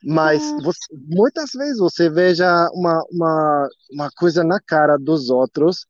[0.03, 0.63] Mas é.
[0.63, 5.87] você, muitas vezes você veja uma, uma, uma coisa na cara dos outros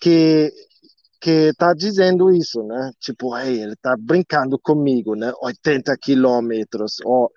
[0.00, 0.50] que
[1.22, 2.92] que tá dizendo isso, né?
[2.98, 5.30] Tipo, hey, ele tá brincando comigo, né?
[5.42, 6.96] 80 quilômetros.
[7.04, 7.30] Ou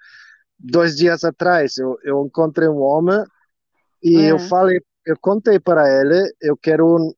[0.57, 3.21] dois dias atrás eu, eu encontrei um homem
[4.01, 4.31] e é.
[4.31, 7.13] eu falei, eu contei para ele, eu quero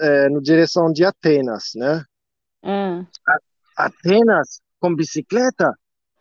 [0.00, 2.04] é, no direção de Atenas, né?
[2.64, 3.06] É.
[3.76, 5.72] Atenas com bicicleta?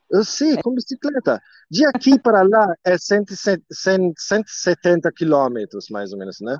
[0.09, 1.41] Eu sei, com bicicleta.
[1.69, 6.57] De aqui para lá é 170 quilômetros, mais ou menos, né?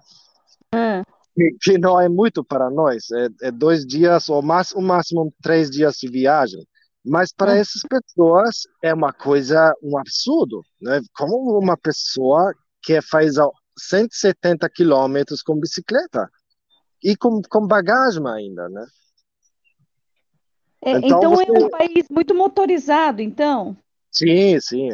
[0.74, 1.02] É
[1.62, 3.10] que não é muito para nós.
[3.12, 6.66] É, é dois dias ou mais, o máximo três dias de viagem.
[7.06, 7.58] Mas para Ah.
[7.58, 11.00] essas pessoas é uma coisa, um absurdo, né?
[11.16, 13.48] Como uma pessoa que faz a
[13.80, 16.28] 170 quilômetros com bicicleta
[17.04, 18.86] e com, com bagagem ainda, né?
[20.82, 23.76] É, Então então é você- um país muito motorizado, então.
[24.12, 24.90] Sim, sim.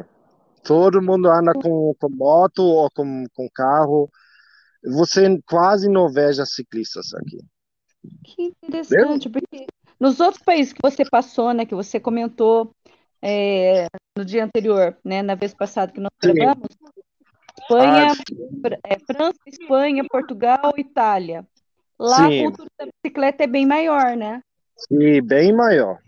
[0.64, 4.10] Todo mundo anda com, com moto ou com, com carro.
[4.84, 7.40] Você quase não veja ciclistas aqui.
[8.24, 9.66] Que interessante, porque
[10.00, 12.72] nos outros países que você passou, né, que você comentou
[13.22, 16.68] é, no dia anterior, né, na vez passada que nós gravamos,
[17.62, 21.48] Espanha, Ah, é, França, Espanha, Portugal, Itália.
[21.98, 22.40] Lá Sim.
[22.40, 24.42] a cultura da bicicleta é bem maior, né?
[24.78, 26.00] Sim, bem maior.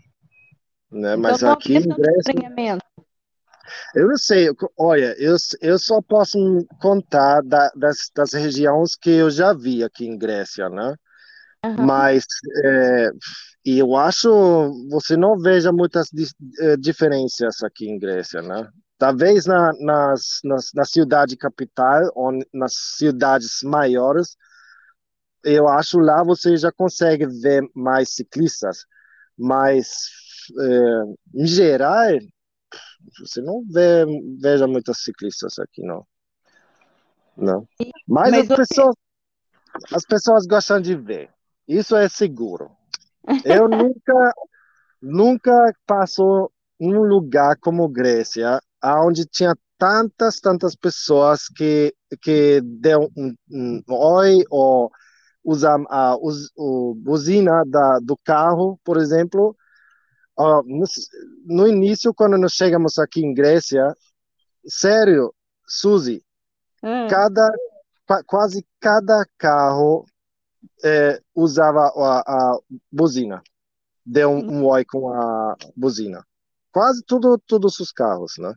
[0.90, 1.14] Né?
[1.14, 2.84] Então Mas não aqui estranhamento.
[3.94, 4.48] eu não sei.
[4.78, 6.38] Olha, eu, eu só posso
[6.80, 10.94] contar da- das, das regiões que eu já vi aqui em Grécia, né?
[11.64, 11.86] Aham.
[11.86, 12.24] Mas
[12.64, 13.10] é,
[13.64, 14.30] e eu acho
[14.90, 16.08] você não veja muitas
[16.60, 18.68] eh, diferenças aqui em Grécia, né?
[18.98, 24.36] Talvez na, nas, nas, na cidade capital ou nas cidades maiores,
[25.46, 28.84] eu acho lá você já consegue ver mais ciclistas,
[29.38, 30.10] mas
[30.58, 32.18] eh, em geral
[33.20, 34.04] você não vê
[34.40, 36.04] veja muitos ciclistas aqui, não.
[37.36, 37.68] Não.
[38.08, 38.96] Mas, mas as pessoas
[39.92, 41.30] as pessoas gostam de ver.
[41.68, 42.70] Isso é seguro.
[43.44, 44.34] Eu nunca
[45.00, 53.32] nunca passou num lugar como Grécia, aonde tinha tantas tantas pessoas que que deu um,
[53.48, 54.90] um oi ou
[55.46, 56.50] usam a us,
[56.96, 59.56] buzina da, do carro, por exemplo.
[60.38, 60.84] Ah, no,
[61.46, 63.94] no início, quando nós chegamos aqui em Grécia,
[64.66, 65.32] sério,
[65.66, 66.22] Suzy,
[66.82, 67.48] Ah, cada
[68.06, 70.04] qua- quase cada carro
[70.84, 72.58] eh, usava a, a
[72.90, 73.42] buzina,
[74.04, 76.24] deu um, um oi com a buzina.
[76.72, 78.52] Quase tudo, todos os carros, né?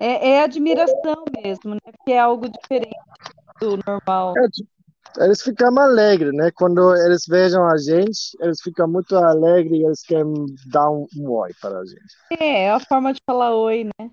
[0.00, 1.80] é, é admiração mesmo, né?
[1.92, 2.96] Porque é algo diferente
[3.60, 4.34] do normal.
[4.38, 4.68] É, tipo,
[5.18, 6.50] Eles ficam alegres, né?
[6.54, 11.30] Quando eles vejam a gente, eles ficam muito alegres e eles querem dar um, um
[11.30, 12.40] oi para a gente.
[12.40, 14.10] É, é a forma de falar oi, né?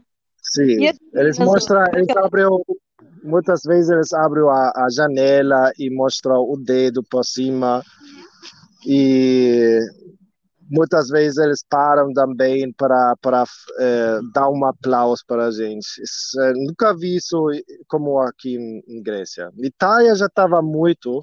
[0.54, 2.46] Sim, E as eles mostram, eles abrem,
[3.24, 7.84] muitas vezes eles abrem a, a janela e mostram o dedo por cima
[8.86, 9.80] e
[10.70, 13.43] muitas vezes eles param também para para
[13.80, 15.86] eh, dar um aplauso para a gente.
[16.01, 17.47] Isso, eh, nunca vi isso
[17.88, 19.49] como aqui em, em Grécia.
[19.57, 21.22] Itália já estava muito,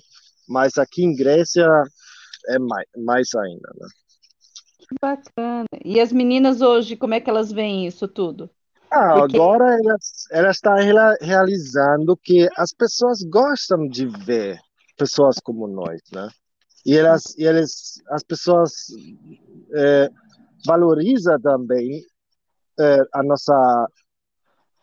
[0.48, 1.66] mas aqui em Grécia
[2.48, 3.88] é mais, mais ainda, né?
[4.88, 5.64] Que bacana.
[5.84, 8.50] E as meninas hoje, como é que elas veem isso tudo?
[8.90, 9.96] Ah, Porque- agora ela,
[10.32, 10.74] ela está
[11.20, 14.58] realizando que as pessoas gostam de ver
[14.98, 16.28] pessoas como nós, né?
[16.84, 18.72] E elas, e eles, as pessoas
[19.74, 20.08] eh,
[20.66, 22.02] valorizam também
[22.78, 23.54] eh, a nossa,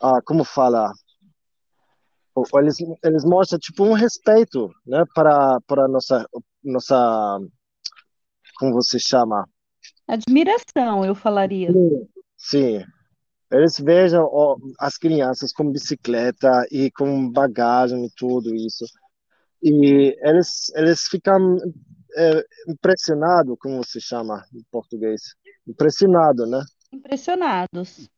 [0.02, 0.92] ah, como fala,
[2.56, 6.26] eles, eles mostram tipo um respeito, né, para para nossa
[6.64, 7.40] nossa,
[8.58, 9.48] como você chama?
[10.08, 11.70] Admiração, eu falaria.
[12.38, 12.84] Sim.
[13.52, 18.86] Eles vejam ó, as crianças com bicicleta e com bagagem e tudo isso.
[19.62, 21.58] E eles, eles ficam
[22.16, 25.22] é, impressionados, como se chama em português?
[25.68, 26.62] Impressionado, né?
[26.92, 28.10] Impressionados.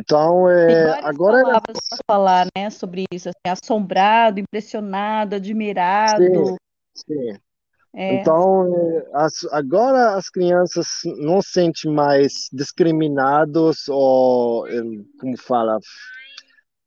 [0.00, 6.56] Então, é, agora palavras para falar, né, sobre isso, assim, assombrado, impressionado, admirado.
[6.94, 7.36] Sim.
[7.94, 10.86] É, Então, é, as- agora as crianças
[11.18, 14.80] não se sentem mais discriminados ou, é,
[15.20, 15.78] como fala,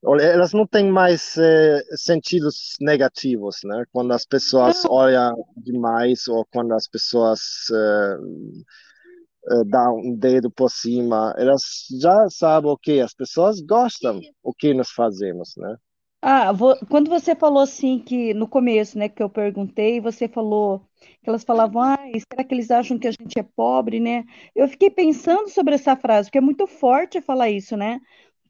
[0.03, 3.83] olha, elas não têm mais é, sentidos negativos, né?
[3.91, 7.39] Quando as pessoas olham demais ou quando as pessoas
[7.73, 8.17] é,
[9.61, 11.61] é, dão um dedo por cima, elas
[11.99, 15.75] já sabem o que as pessoas gostam, o que nós fazemos, né?
[16.23, 20.87] Ah, vo- quando você falou assim que no começo, né, que eu perguntei, você falou
[21.23, 21.97] que elas falavam, ah,
[22.29, 24.23] será que eles acham que a gente é pobre, né?
[24.55, 27.99] Eu fiquei pensando sobre essa frase, porque é muito forte falar isso, né?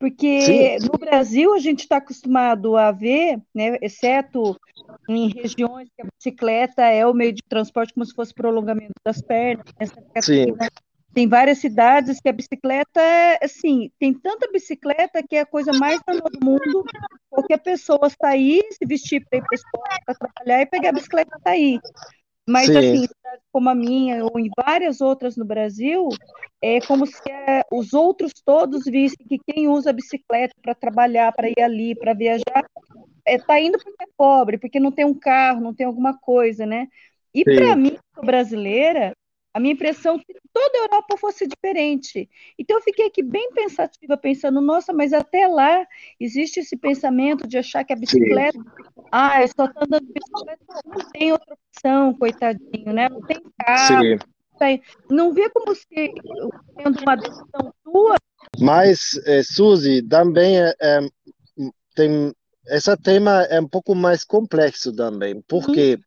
[0.02, 0.88] Porque Sim.
[0.92, 4.60] no Brasil a gente está acostumado a ver, né, exceto
[5.08, 9.22] em regiões que a bicicleta é o meio de transporte como se fosse prolongamento das
[9.22, 10.22] pernas, né?
[10.22, 10.56] Sim.
[10.56, 10.70] Catarina
[11.14, 15.72] tem várias cidades que a bicicleta é assim, tem tanta bicicleta que é a coisa
[15.74, 16.86] mais normal do mundo.
[17.30, 20.94] Qualquer pessoa sair, se vestir para ir para a escola, para trabalhar e pegar a
[20.94, 21.80] bicicleta e sair.
[22.52, 22.78] Mas Sim.
[22.78, 23.08] assim,
[23.50, 26.10] como a minha ou em várias outras no Brasil,
[26.62, 31.50] é como se é, os outros todos vissem que quem usa bicicleta para trabalhar, para
[31.50, 32.66] ir ali, para viajar,
[33.26, 36.66] é, tá indo porque é pobre, porque não tem um carro, não tem alguma coisa,
[36.66, 36.88] né?
[37.34, 39.14] E para mim, brasileira,
[39.54, 42.30] A minha impressão é que toda a Europa fosse diferente.
[42.58, 45.86] Então eu fiquei aqui bem pensativa, pensando, nossa, mas até lá
[46.20, 49.06] existe esse pensamento de achar que a bicicleta, Sim.
[49.12, 53.10] ah, só tá andando de bicicleta, não tem outra opção, coitadinho, né?
[53.10, 54.04] Não tem carro.
[54.04, 54.80] Sim.
[55.10, 58.16] Não vê como se tendo uma decisão tua.
[58.60, 61.00] Mas, eh, Suzy, também é, é,
[61.96, 62.34] tem
[62.68, 66.02] esse tema é um pouco mais complexo também, porque uhum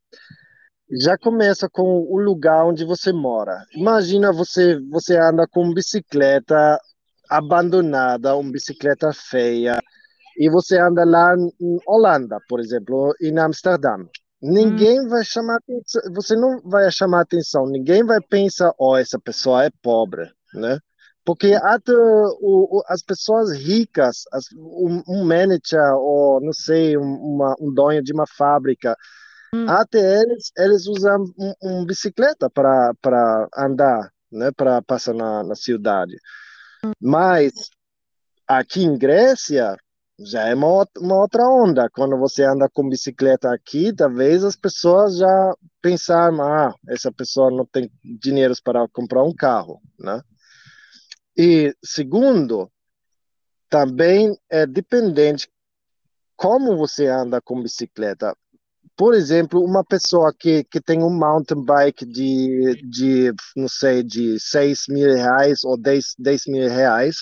[0.91, 3.65] já começa com o lugar onde você mora.
[3.75, 6.79] Imagina você você anda com bicicleta
[7.29, 9.81] abandonada, uma bicicleta feia,
[10.37, 13.97] e você anda lá em Holanda, por exemplo, em Amsterdã.
[14.43, 15.09] Ninguém hum.
[15.09, 19.71] vai chamar atenção, você não vai chamar atenção, ninguém vai pensar, oh, essa pessoa é
[19.83, 20.79] pobre, né?
[21.25, 27.03] Porque até o, o, as pessoas ricas, as, um, um, manager ou, não sei, um,
[27.03, 28.95] uma, um dono de uma fábrica,
[29.55, 29.69] Hum.
[29.69, 36.17] Até eles, eles usam um, um bicicleta para andar, né, para passar na, na cidade.
[36.85, 36.91] Hum.
[37.01, 37.53] Mas
[38.49, 39.77] aqui em Grécia
[40.19, 41.89] já é uma, uma outra onda.
[41.89, 47.65] Quando você anda com bicicleta aqui, talvez as pessoas já pensaram, ah, essa pessoa não
[47.65, 47.89] tem
[48.21, 50.21] dinheiro para comprar um carro, né?
[51.37, 52.69] E segundo,
[53.69, 55.49] também é dependente
[56.37, 58.37] como você anda com bicicleta
[58.97, 64.39] por exemplo, uma pessoa que, que tem um mountain bike de, de, não sei, de
[64.39, 67.17] 6 mil reais ou 10, 10 mil reais,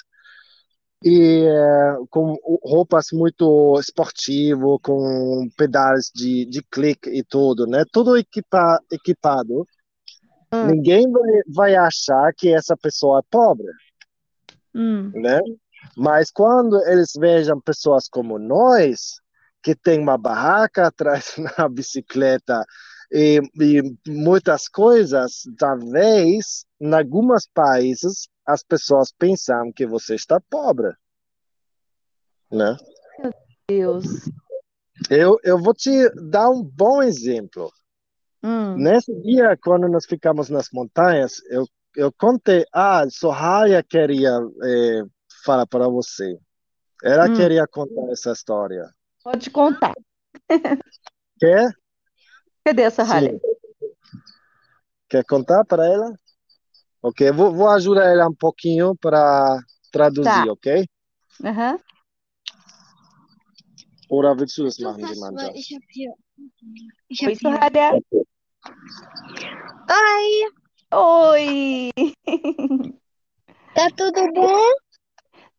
[1.05, 7.85] e é, com roupas muito esportivo, com pedais de, de clique e tudo, né?
[7.91, 9.66] Tudo equipa, equipado.
[10.53, 10.66] Hum.
[10.66, 13.66] Ninguém vai, vai achar que essa pessoa é pobre,
[14.75, 15.11] hum.
[15.14, 15.41] né?
[15.97, 19.22] Mas quando eles vejam pessoas como nós,
[19.63, 22.65] que tem uma barraca atrás na bicicleta
[23.13, 30.89] e, e muitas coisas, talvez, em alguns países, as pessoas pensam que você está pobre.
[32.51, 32.77] Né?
[33.19, 33.33] Meu
[33.69, 34.05] Deus.
[35.11, 37.71] Eu, eu vou te dar um bom exemplo.
[38.43, 38.77] Hum.
[38.77, 44.31] Nesse dia, quando nós ficamos nas montanhas, eu, eu contei, ah, Soraya queria
[44.65, 45.03] é,
[45.45, 46.39] falar para você.
[47.03, 47.35] Ela hum.
[47.35, 48.89] queria contar essa história.
[49.23, 49.95] Pode contar.
[51.39, 51.70] Quer?
[52.64, 53.41] Cadê essa Harley?
[55.09, 56.12] Quer contar para ela?
[57.03, 59.59] Ok, vou, vou ajudar ela um pouquinho para
[59.91, 60.53] traduzir, tá.
[60.53, 60.89] ok?
[61.41, 61.79] Uhum.
[64.09, 65.51] Oder willst du das machen, Samantha?
[65.55, 66.12] Ich habe hier.
[67.09, 67.99] Ich Oi, Soraya.
[69.89, 70.53] Oi.
[70.93, 71.91] Oi.
[73.75, 74.91] Tá tudo bom?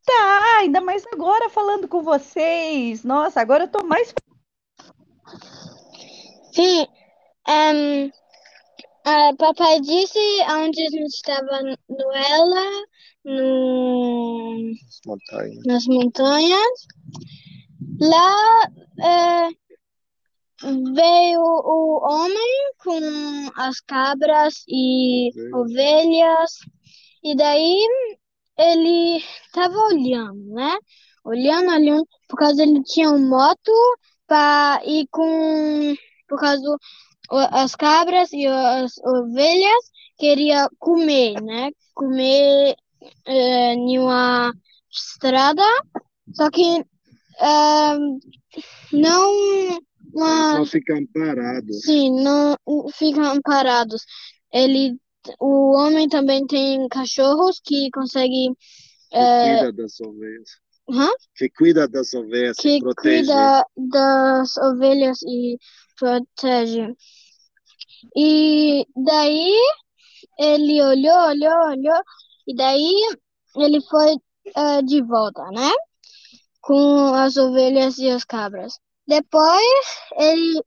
[0.06, 3.04] Tá, ainda mais agora falando com vocês.
[3.04, 4.14] Nossa, agora eu tô mais.
[6.54, 6.86] Sim,
[7.48, 12.86] um, uh, papai disse onde a gente estava no ela,
[13.24, 14.74] no...
[15.06, 15.64] montanhas.
[15.66, 16.88] nas montanhas.
[18.00, 18.68] Lá
[19.00, 19.56] uh,
[20.94, 23.00] veio o homem com
[23.56, 26.60] as cabras e ovelhas,
[27.24, 27.88] e daí
[28.58, 30.78] ele estava olhando, né?
[31.26, 33.72] Olhando, olhando, por causa ele tinha uma moto
[34.28, 35.96] para ir com
[36.28, 36.78] por causa do,
[37.52, 41.72] as cabras e as ovelhas queria comer, né?
[41.94, 42.76] Comer
[43.26, 44.54] é, em uma
[44.92, 45.64] estrada,
[46.34, 46.84] só que
[47.40, 47.98] é,
[48.92, 49.80] não
[50.14, 50.58] uma...
[50.60, 51.82] não ficam parados.
[51.82, 52.56] Sim, não
[52.94, 54.04] ficam parados.
[54.52, 54.96] Ele
[55.40, 58.54] o homem também tem cachorros que conseguem.
[59.10, 59.58] Que é...
[59.58, 60.50] cuida das ovelhas.
[60.90, 61.10] Hã?
[61.36, 63.20] Que cuida das ovelhas que protege.
[63.20, 65.58] cuida das ovelhas e
[65.98, 66.94] protege.
[68.16, 69.58] E daí
[70.38, 72.02] ele olhou, olhou, olhou,
[72.48, 72.94] e daí
[73.56, 74.16] ele foi
[74.58, 75.72] uh, de volta, né?
[76.62, 78.78] Com as ovelhas e as cabras.
[79.08, 79.86] Depois
[80.18, 80.62] ele,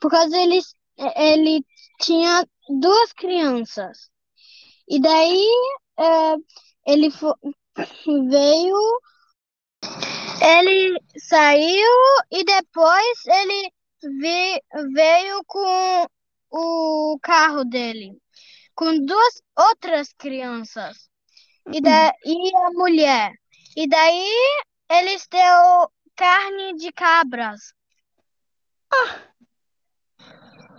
[0.00, 0.60] por causa ele,
[1.16, 1.64] ele
[2.00, 2.46] tinha
[2.80, 4.10] duas crianças.
[4.88, 5.48] E daí
[5.98, 6.36] é,
[6.86, 7.08] ele
[8.30, 9.00] veio,
[10.42, 11.90] ele saiu
[12.30, 13.72] e depois ele
[14.92, 16.06] veio com
[16.50, 18.16] o carro dele,
[18.74, 21.08] com duas outras crianças
[21.72, 23.32] e, da, e a mulher.
[23.76, 24.28] E daí
[24.90, 27.74] eles deu carne de cabras.
[28.92, 29.33] Ah.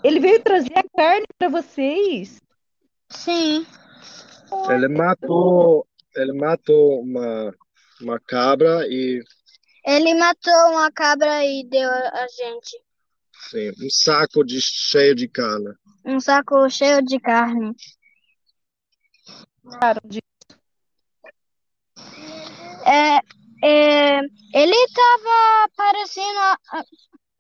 [0.06, 2.40] Ele veio trazer a carne para vocês?
[3.10, 3.66] Sim.
[4.70, 7.52] Ele matou, ele matou uma,
[8.00, 9.24] uma cabra e.
[9.84, 12.80] Ele matou uma cabra e deu a gente.
[13.50, 15.74] Sim, um saco de, cheio de carne.
[16.06, 17.76] Um saco cheio de carne.
[19.64, 20.22] gostaram disso?
[22.86, 23.18] É,
[23.68, 24.20] é,
[24.54, 26.86] ele estava parecendo.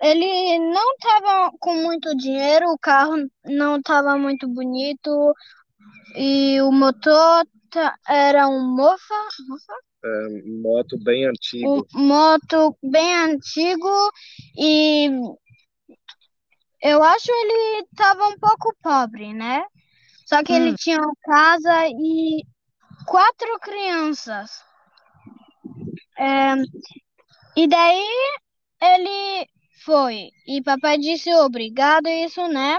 [0.01, 3.15] Ele não estava com muito dinheiro, o carro
[3.45, 5.33] não estava muito bonito
[6.15, 7.45] e o motor
[8.07, 9.15] era um mofa,
[9.47, 9.73] mofa?
[10.03, 10.27] É,
[10.61, 11.87] moto bem antigo.
[11.95, 14.11] Um moto bem antigo
[14.57, 15.09] e
[16.81, 19.65] eu acho ele estava um pouco pobre, né?
[20.27, 20.55] Só que hum.
[20.57, 22.43] ele tinha uma casa e
[23.07, 24.63] quatro crianças.
[26.17, 26.53] É,
[27.57, 28.07] e daí
[28.81, 29.47] ele
[29.86, 30.31] foi.
[30.47, 32.77] E papai disse obrigado, isso, né?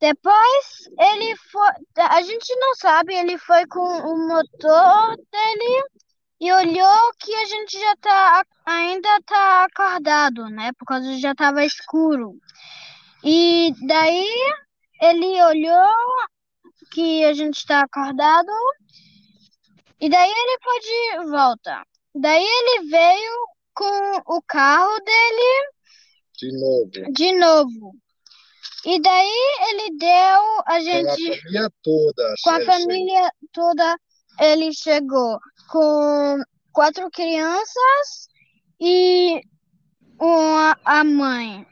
[0.00, 1.70] Depois ele foi.
[1.96, 5.84] A gente não sabe, ele foi com o motor dele
[6.40, 10.72] e olhou que a gente já tá ainda tá acordado, né?
[10.78, 12.34] Por causa já tava escuro.
[13.24, 14.28] E daí
[15.00, 15.94] ele olhou
[16.92, 18.52] que a gente está acordado
[20.00, 21.86] e daí ele foi de volta.
[22.14, 23.32] Daí ele veio
[23.74, 25.72] com o carro dele
[26.42, 27.12] de novo.
[27.12, 27.94] De novo.
[28.84, 31.28] E daí ele deu a gente.
[31.30, 32.34] Com a família toda.
[32.42, 33.96] Com a família toda,
[34.40, 35.38] ele chegou
[35.70, 38.28] com quatro crianças
[38.80, 39.40] e
[40.20, 41.64] uma, a mãe.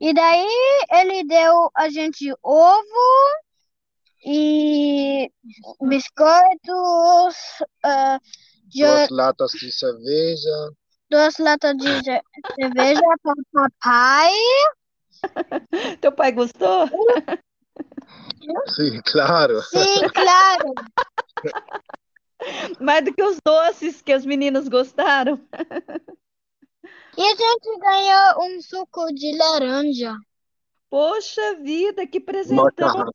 [0.00, 0.46] E daí
[0.92, 3.34] ele deu a gente ovo
[4.24, 5.28] e
[5.80, 7.36] biscoitos,
[7.84, 8.20] uh,
[8.72, 10.70] duas latas de cerveja.
[11.14, 12.02] Duas latas de
[12.56, 14.32] cerveja para o papai.
[16.00, 16.88] Teu pai gostou?
[18.74, 19.62] Sim, claro.
[19.62, 20.74] Sim, claro.
[22.80, 25.40] Mais do que os doces que os meninos gostaram.
[27.16, 30.16] E a gente ganhou um suco de laranja.
[30.90, 33.08] Poxa vida, que presentão,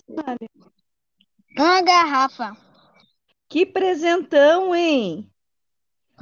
[1.58, 2.56] uma garrafa.
[3.50, 5.30] Que presentão, hein?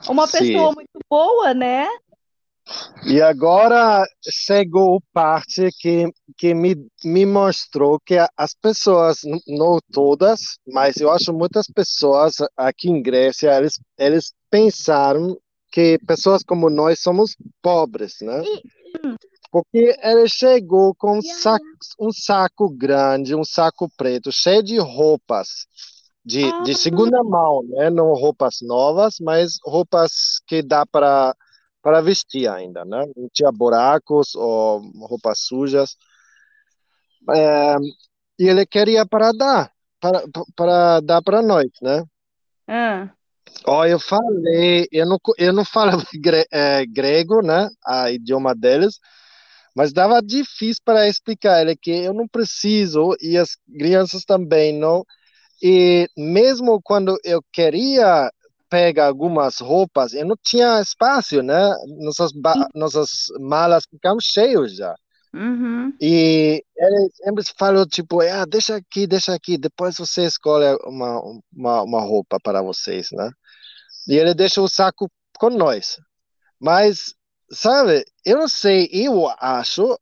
[0.08, 0.39] Uma Sim.
[0.39, 1.88] pessoa muito boa, né?
[3.06, 10.98] E agora chegou parte que, que me, me mostrou que as pessoas, não todas, mas
[10.98, 15.38] eu acho muitas pessoas aqui em Grécia, eles, eles pensaram
[15.72, 18.41] que pessoas como nós somos pobres, né?
[19.50, 21.66] Porque ele chegou com um saco,
[22.00, 25.66] um saco grande, um saco preto, cheio de roupas,
[26.28, 26.61] de, ah.
[26.63, 27.89] de segunda mão, né?
[27.89, 31.34] Não roupas novas, mas roupas que dá para
[31.82, 33.05] para vestir ainda, né?
[33.15, 35.95] Não tinha buracos ou roupas sujas.
[37.34, 37.75] É,
[38.38, 39.71] e ele queria para dar,
[40.01, 40.23] para,
[40.53, 42.03] para dar para nós, né?
[42.67, 43.09] Ah.
[43.65, 47.69] Ó, oh, eu falei, eu não, eu não falo gre, é, grego, né?
[47.86, 48.99] A idioma deles,
[49.73, 55.05] mas dava difícil para explicar ele que eu não preciso e as crianças também não.
[55.62, 58.32] E mesmo quando eu queria
[58.70, 61.74] pegar algumas roupas, eu não tinha espaço, né?
[61.99, 62.32] Nossas,
[62.76, 64.95] nossas malas ficavam cheias já.
[65.34, 65.93] Uhum.
[66.01, 71.22] E ele sempre falou, tipo, ah, deixa aqui, deixa aqui, depois você escolhe uma,
[71.53, 73.30] uma, uma roupa para vocês, né?
[74.08, 75.97] E ele deixa o saco com nós.
[76.60, 77.14] Mas
[77.51, 79.97] sabe, eu não sei, eu acho,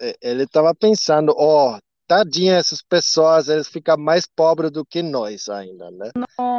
[0.00, 1.78] é, ele estava pensando, ó, oh,
[2.10, 6.10] tadinha essas pessoas, eles ficam mais pobres do que nós ainda, né?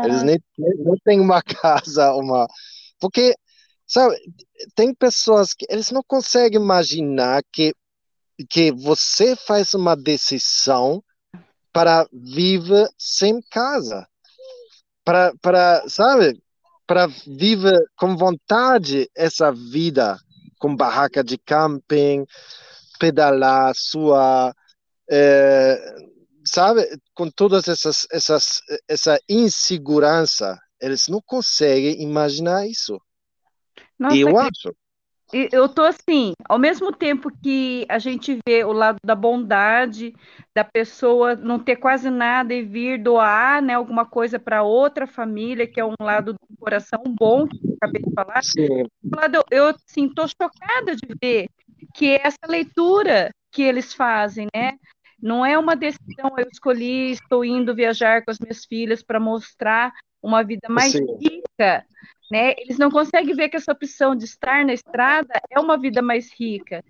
[0.05, 2.47] Eles nem, não têm uma casa, uma...
[3.01, 3.35] Porque,
[3.85, 4.15] sabe,
[4.73, 7.75] tem pessoas que eles não conseguem imaginar que,
[8.49, 11.03] que você faz uma decisão
[11.73, 14.07] para viver sem casa.
[15.03, 16.41] Para, para sabe,
[16.87, 20.17] para viver com vontade essa vida
[20.57, 22.25] com barraca de camping,
[22.99, 24.53] pedalar, sua,
[25.11, 25.95] é,
[26.45, 32.99] sabe, com todas essas, essas, essa insegurança, eles não conseguem imaginar isso.
[33.99, 34.37] Nossa, eu que...
[34.37, 34.75] acho.
[35.33, 40.13] Eu tô assim, ao mesmo tempo que a gente vê o lado da bondade
[40.53, 45.65] da pessoa não ter quase nada e vir doar, né, alguma coisa para outra família,
[45.65, 48.43] que é um lado do coração bom, que eu acabei de falar.
[48.43, 48.85] Sim.
[49.15, 51.47] Lado, eu assim, tô chocada de ver
[51.93, 54.73] que é essa leitura que eles fazem, né?
[55.21, 59.93] Não é uma decisão, eu escolhi, estou indo viajar com as minhas filhas para mostrar
[60.21, 61.05] uma vida mais Sim.
[61.19, 61.85] rica,
[62.31, 62.53] né?
[62.57, 66.31] Eles não conseguem ver que essa opção de estar na estrada é uma vida mais
[66.33, 66.83] rica.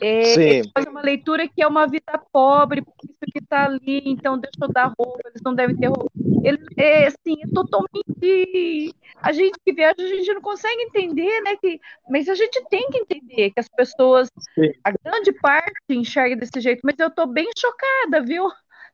[0.00, 4.38] É, fazem uma leitura que é uma vida pobre, porque isso que está ali, então
[4.38, 6.10] deixa eu dar roupa, eles não devem ter roupa.
[6.44, 8.94] Eles, é assim, é totalmente.
[9.22, 11.56] A gente que viaja, a gente não consegue entender, né?
[11.56, 14.72] Que, mas a gente tem que entender que as pessoas, Sim.
[14.84, 18.48] a grande parte enxerga desse jeito, mas eu estou bem chocada, viu?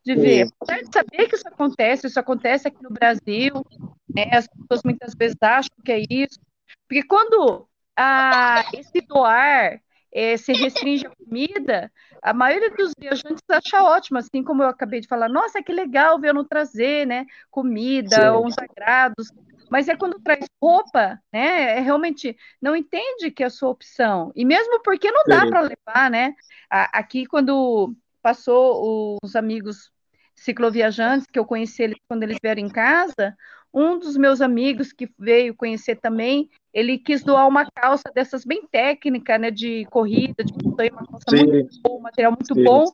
[0.04, 0.48] de ver.
[0.60, 3.64] Apesar de saber que isso acontece, isso acontece aqui no Brasil,
[4.12, 4.30] né?
[4.32, 6.40] As pessoas muitas vezes acham que é isso.
[6.88, 9.80] Porque quando ah, esse doar
[10.12, 11.90] é, se restringe a comida,
[12.22, 16.20] a maioria dos viajantes acha ótimo, assim como eu acabei de falar, nossa, que legal
[16.20, 18.28] ver não trazer, né, comida Sim.
[18.28, 19.32] ou uns agrados,
[19.70, 24.30] mas é quando traz roupa, né, é realmente não entende que é a sua opção,
[24.36, 26.34] e mesmo porque não dá para levar, né,
[26.68, 29.90] aqui quando passou os amigos
[30.34, 33.36] cicloviajantes, que eu conheci eles quando eles vieram em casa,
[33.72, 38.66] um dos meus amigos que veio conhecer também, ele quis doar uma calça dessas bem
[38.70, 41.46] técnica, né, de corrida, de montanha, uma calça Sim.
[41.46, 42.64] muito boa, um material muito Sim.
[42.64, 42.84] bom.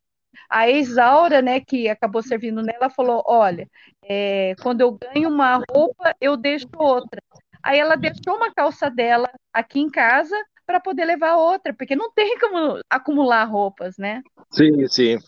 [0.49, 3.69] A Isaura, né, que acabou servindo nela, falou: Olha,
[4.05, 7.21] é, quando eu ganho uma roupa, eu deixo outra.
[7.63, 12.13] Aí ela deixou uma calça dela aqui em casa para poder levar outra, porque não
[12.13, 14.23] tem como acumular roupas, né?
[14.51, 15.19] Sim, sim.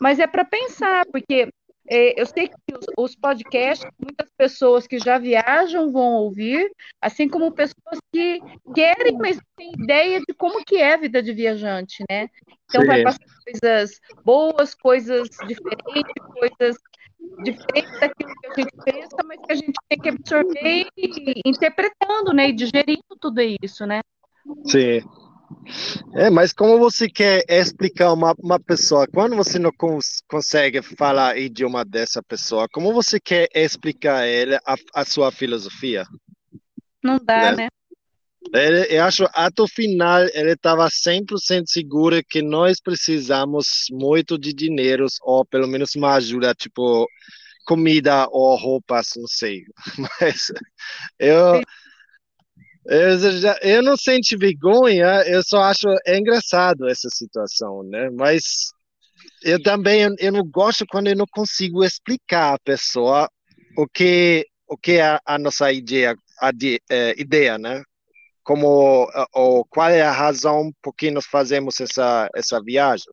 [0.00, 1.48] Mas é para pensar, porque
[1.90, 6.70] eu sei que os, os, podcasts, muitas pessoas que já viajam vão ouvir,
[7.00, 8.40] assim como pessoas que
[8.72, 12.28] querem, mas não têm ideia de como que é a vida de viajante, né?
[12.66, 12.86] Então Sim.
[12.86, 16.76] vai passar coisas boas, coisas diferentes, coisas
[17.42, 22.32] diferentes daquilo que a gente pensa, mas que a gente tem que absorver e interpretando,
[22.32, 22.50] né?
[22.50, 24.00] E digerindo tudo isso, né?
[24.64, 25.00] Sim.
[26.14, 31.38] É, mas como você quer explicar uma, uma pessoa, quando você não cons consegue falar
[31.38, 36.04] idioma dessa pessoa, como você quer explicar a ela a, a sua filosofia?
[37.02, 37.64] Não dá, né?
[37.64, 37.68] né?
[38.54, 44.52] Ele, eu acho até o final ele estava 100% seguro que nós precisamos muito de
[44.52, 47.06] dinheiro ou pelo menos uma ajuda, tipo
[47.64, 49.64] comida ou roupas, não sei.
[50.20, 50.50] Mas
[51.18, 51.60] eu
[52.86, 58.08] eu, já, eu não sinto vergonha, eu só acho é engraçado essa situação, né?
[58.10, 58.70] Mas
[59.42, 63.28] eu também eu não gosto quando eu não consigo explicar à pessoa
[63.76, 67.82] o que o que é a, a nossa ideia, a de, é, ideia, né?
[68.42, 73.12] Como ou qual é a razão por que nós fazemos essa essa viagem.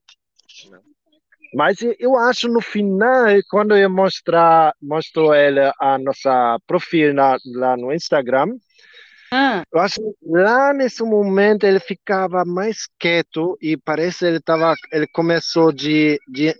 [1.53, 7.93] Mas eu acho no final, quando eu mostrar mostro ela a nossa perfil lá no
[7.93, 8.57] Instagram,
[9.31, 9.63] ah.
[9.71, 14.73] Eu acho que lá nesse momento ele ficava mais quieto e parece que ele tava,
[14.91, 16.55] ele começou de, de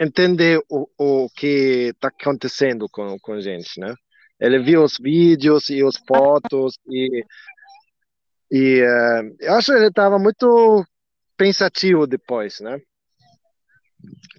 [0.00, 3.94] entender o, o que está acontecendo com, com a gente, né?
[4.40, 7.24] Ele viu os vídeos e as fotos e
[8.54, 10.84] e uh, eu acho que ele estava muito
[11.38, 12.78] pensativo depois, né?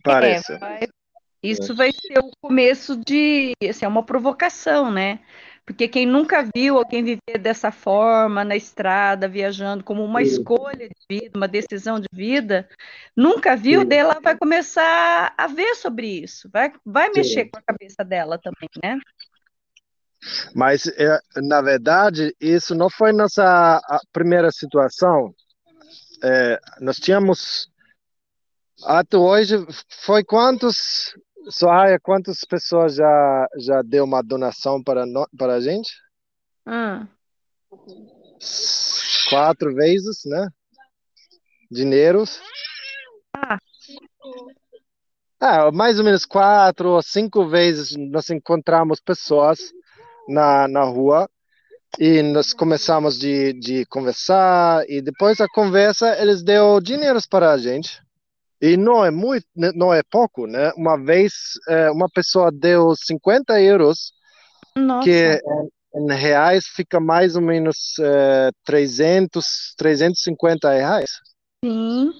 [0.03, 0.53] Parece.
[0.53, 0.87] É, vai,
[1.41, 5.19] isso vai ser o começo de, assim, é uma provocação, né?
[5.65, 10.95] Porque quem nunca viu alguém viver dessa forma, na estrada, viajando, como uma escolha de
[11.09, 12.67] vida, uma decisão de vida,
[13.15, 18.03] nunca viu, dela vai começar a ver sobre isso, vai, vai mexer com a cabeça
[18.03, 18.99] dela também, né?
[20.53, 25.33] Mas, é, na verdade, isso não foi nossa primeira situação.
[26.21, 27.69] É, nós tínhamos,
[28.83, 29.55] até hoje,
[30.01, 31.13] foi quantos
[31.49, 35.91] Soraya, quantas pessoas já, já deu uma donação para, no, para a gente?
[36.65, 37.07] Ah.
[39.29, 40.47] Quatro vezes, né?
[41.69, 42.41] Dinheiros.
[43.35, 43.57] Ah.
[45.39, 49.59] Ah, mais ou menos quatro ou cinco vezes nós encontramos pessoas
[50.27, 51.29] na, na rua
[51.99, 57.57] e nós começamos de, de conversar e depois da conversa eles deu dinheiro para a
[57.57, 58.01] gente.
[58.63, 60.71] E não é muito, né, não é pouco, né?
[60.77, 61.33] Uma vez
[61.67, 64.13] é, uma pessoa deu 50 euros,
[64.73, 65.03] Nossa.
[65.03, 65.41] que
[65.93, 71.09] em reais fica mais ou menos é, 300, 350 reais.
[71.61, 72.13] Sim.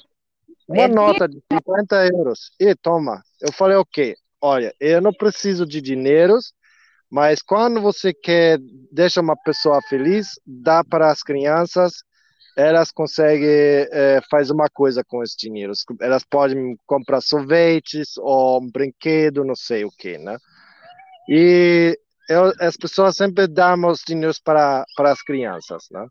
[0.68, 2.52] Uma é nota de 50 euros.
[2.60, 3.24] E toma.
[3.40, 6.38] Eu falei, ok, olha, eu não preciso de dinheiro,
[7.10, 8.60] mas quando você quer
[8.92, 12.04] deixar uma pessoa feliz, dá para as crianças
[12.56, 13.48] elas conseguem
[13.92, 15.74] é, faz uma coisa com esse dinheiro.
[16.00, 20.38] Elas podem comprar sorvetes ou um brinquedo, não sei o que, né?
[21.28, 21.98] E
[22.30, 26.06] eu, as pessoas sempre damos dinheiro para, para as crianças, né?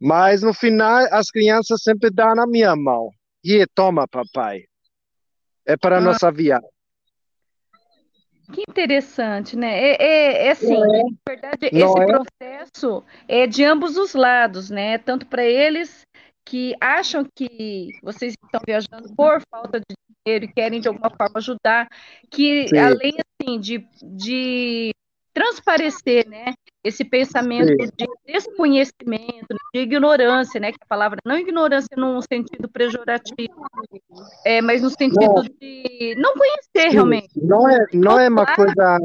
[0.00, 3.10] Mas no final, as crianças sempre dão na minha mão.
[3.44, 4.62] E toma, papai.
[5.66, 6.00] É para ah.
[6.00, 6.68] nossa viagem.
[8.52, 9.78] Que interessante, né?
[9.78, 11.02] É, é, é assim, é.
[11.02, 12.06] na verdade, esse é.
[12.06, 14.98] processo é de ambos os lados, né?
[14.98, 16.06] Tanto para eles
[16.44, 19.94] que acham que vocês estão viajando por falta de
[20.24, 21.88] dinheiro e querem de alguma forma ajudar,
[22.30, 22.78] que Sim.
[22.78, 24.94] além assim de, de
[25.34, 26.54] transparecer, né?
[26.88, 27.90] Esse pensamento Sim.
[27.96, 30.72] de desconhecimento, de ignorância, né?
[30.72, 33.64] Que a palavra não ignorância num sentido pejorativo,
[34.44, 35.42] é, mas no sentido não.
[35.42, 36.94] de não conhecer Sim.
[36.94, 37.30] realmente.
[37.36, 38.98] Não é, não é uma coisa,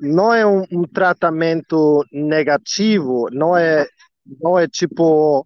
[0.00, 3.86] não é um, um tratamento negativo, não é,
[4.40, 5.44] não é tipo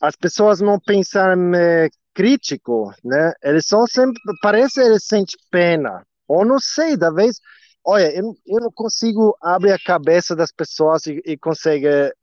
[0.00, 3.32] as pessoas não pensam é, crítico, né?
[3.42, 7.40] Eles são sempre, parece eles sentem pena, ou não sei, da vez,
[7.86, 12.14] olha, eu, eu não consigo abrir a cabeça das pessoas e, e conseguir,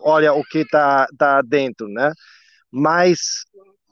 [0.00, 2.12] olha, o que tá, tá dentro, né?
[2.70, 3.44] Mas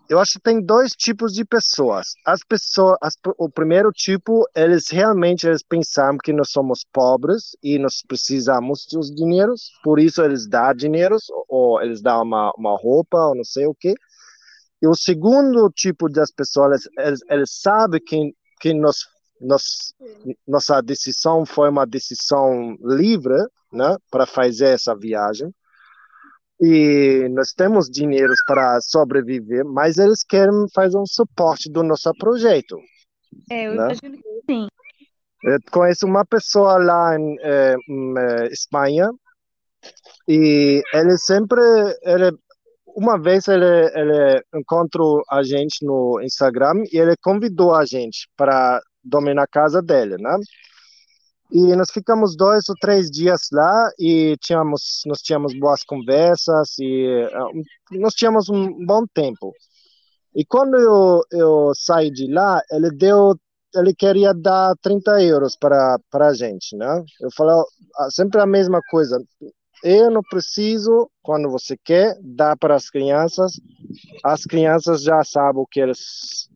[0.09, 2.15] eu acho que tem dois tipos de pessoas.
[2.25, 7.77] As pessoas, as, o primeiro tipo, eles realmente eles pensam que nós somos pobres e
[7.77, 11.17] nós precisamos dos dinheiros, por isso eles dão dinheiro
[11.49, 13.95] ou eles dão uma, uma roupa ou não sei o que.
[14.81, 19.07] E o segundo tipo das pessoas, eles, eles sabem que que nós,
[19.41, 19.95] nós,
[20.47, 23.37] nossa decisão foi uma decisão livre,
[23.73, 25.53] né, para fazer essa viagem
[26.61, 32.79] e nós temos dinheiro para sobreviver, mas eles querem fazer um suporte do nosso projeto.
[33.51, 33.85] É, eu né?
[33.85, 34.67] imagino que sim.
[35.45, 39.11] Eu conheço uma pessoa lá em, é, em é, Espanha
[40.27, 41.61] e ele sempre,
[42.03, 42.33] ele,
[42.87, 43.65] uma vez ele,
[43.95, 49.81] ele encontrou a gente no Instagram e ele convidou a gente para dormir na casa
[49.83, 50.37] dele, né?
[51.51, 57.25] E nós ficamos dois ou três dias lá e tínhamos, nós tínhamos boas conversas e
[57.25, 59.53] uh, nós tínhamos um bom tempo.
[60.35, 63.39] E quando eu, eu saí de lá, ele deu,
[63.75, 67.03] ele queria dar 30 euros para, para a gente, né?
[67.21, 67.55] Eu falei
[67.99, 69.19] ah, sempre a mesma coisa.
[69.85, 73.53] Eu não preciso, quando você quer, dar para as crianças.
[74.25, 76.49] As crianças já sabem o que eles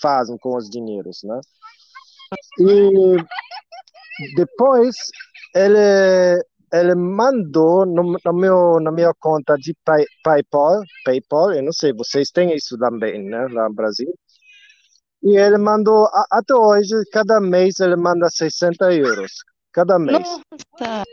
[0.00, 1.40] fazem com os dinheiros, né?
[2.60, 4.96] E depois,
[5.54, 11.72] ele, ele mandou no, no, meu, na minha conta de pay, PayPal, PayPal, eu não
[11.72, 14.12] sei, vocês têm isso também, né, lá no Brasil.
[15.22, 19.32] E ele mandou, até hoje, cada mês ele manda 60 euros.
[19.72, 20.18] Cada mês.
[20.18, 21.04] Nossa!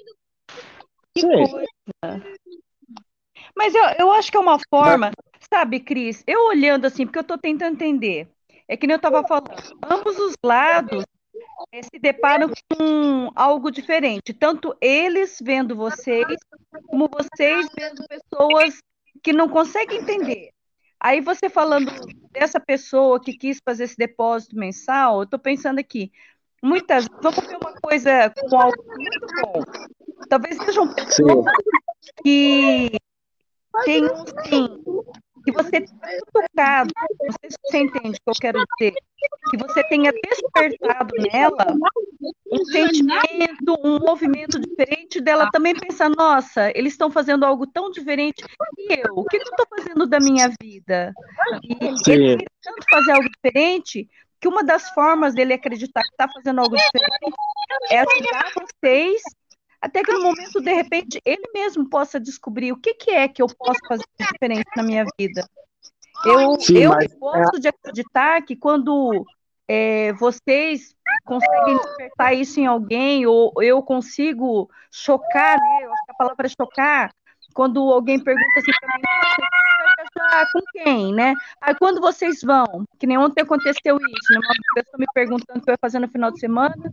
[1.13, 1.30] Que Sim.
[1.30, 1.66] coisa!
[3.55, 5.47] Mas eu, eu acho que é uma forma, Mas...
[5.49, 6.24] sabe, Cris?
[6.28, 8.30] Eu olhando assim, porque eu estou tentando entender.
[8.68, 9.51] É que nem eu estava falando,
[9.84, 11.05] ambos os lados
[11.72, 14.34] é, se deparam com algo diferente.
[14.34, 16.26] Tanto eles vendo vocês,
[16.88, 18.80] como vocês vendo pessoas
[19.24, 20.49] que não conseguem entender.
[20.99, 21.91] Aí você falando
[22.32, 26.11] dessa pessoa que quis fazer esse depósito mensal, eu estou pensando aqui,
[26.63, 29.63] muitas vamos ver uma coisa com algo muito bom.
[30.30, 31.45] Talvez sejam pessoas
[32.01, 32.11] Sim.
[32.24, 32.97] que
[33.84, 34.84] tenham, sim,
[35.43, 38.93] que você tenha tocado, não sei se você entende o que eu quero dizer,
[39.51, 41.76] que você tenha despertado nela
[42.51, 48.43] um sentimento, um movimento diferente dela também pensar, nossa, eles estão fazendo algo tão diferente
[48.78, 51.13] e eu, o que, que eu estou fazendo da minha vida?
[51.63, 52.11] E Sim.
[52.11, 54.09] ele tanto fazer algo diferente
[54.39, 57.36] que uma das formas dele acreditar que está fazendo algo diferente
[57.91, 59.21] é ajudar vocês
[59.86, 63.40] até que no momento, de repente, ele mesmo possa descobrir o que, que é que
[63.40, 65.48] eu posso fazer diferente na minha vida.
[66.26, 67.14] Eu, Sim, eu mas...
[67.14, 69.24] gosto de acreditar que quando
[69.68, 75.80] é, vocês conseguem despertar isso em alguém, ou eu consigo chocar, né?
[75.84, 77.12] Eu acho que a palavra é chocar,
[77.54, 79.42] quando alguém pergunta assim para mim, você
[80.16, 81.36] viajar com quem, né?
[81.62, 84.40] Aí quando vocês vão, que nem ontem aconteceu isso, né?
[84.40, 86.92] Uma pessoa me perguntando o que eu ia fazer no final de semana,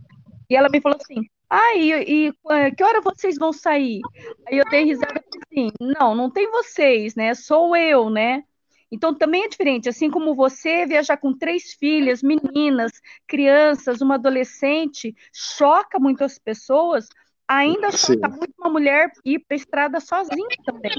[0.49, 1.91] e ela me falou assim: ah, e,
[2.27, 2.33] e,
[2.75, 4.01] que hora vocês vão sair?
[4.47, 7.33] Aí eu dei risada assim: não, não tem vocês, né?
[7.33, 8.43] Sou eu, né?
[8.91, 12.91] Então também é diferente, assim como você viajar com três filhas, meninas,
[13.27, 17.07] crianças, uma adolescente, choca muitas pessoas,
[17.47, 18.13] ainda Sim.
[18.13, 20.91] choca muito uma mulher ir para a estrada sozinha também.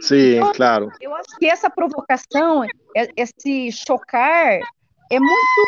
[0.00, 0.90] Sim, então, claro.
[0.98, 2.64] Eu acho que essa provocação,
[3.16, 4.60] esse chocar,
[5.10, 5.64] é muito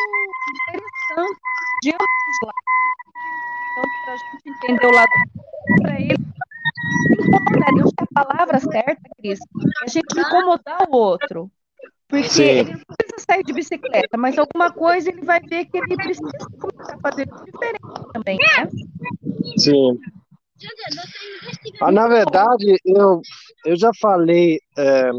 [1.07, 1.41] interessante
[1.83, 2.67] de ambos os lados
[4.05, 5.11] para a gente entender o lado
[5.83, 6.17] para ele.
[7.11, 11.51] Incomodaria, eu acho que a palavra certa, Cris, é a gente incomodar o outro.
[12.09, 12.43] Porque Sim.
[12.43, 16.31] ele não precisa sair de bicicleta, mas alguma coisa ele vai ver que ele precisa
[16.61, 18.69] começar a fazer diferente também, né?
[19.59, 19.99] Sim.
[21.81, 23.21] Ah, na verdade, eu,
[23.65, 25.11] eu já falei é,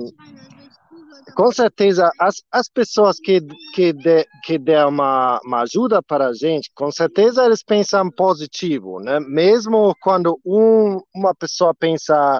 [1.35, 3.41] com certeza, as, as pessoas que,
[3.73, 8.99] que, de, que der uma, uma ajuda para a gente, com certeza eles pensam positivo,
[8.99, 9.19] né?
[9.19, 12.39] Mesmo quando um, uma pessoa pensa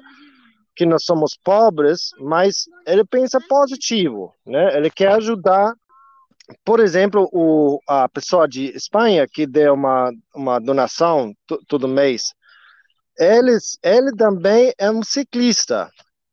[0.75, 4.77] que nós somos pobres, mas ele pensa positivo, né?
[4.77, 5.73] Ele quer ajudar.
[6.63, 11.33] Por exemplo, o, a pessoa de Espanha que deu uma, uma donação
[11.67, 12.33] todo mês,
[13.19, 15.89] ele, ele também é um ciclista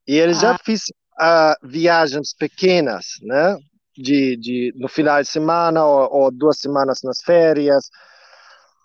[0.07, 0.35] e ele ah.
[0.35, 0.83] já fez
[1.21, 3.57] uh, viagens pequenas, né?
[3.97, 7.89] De, de, no final de semana ou, ou duas semanas nas férias,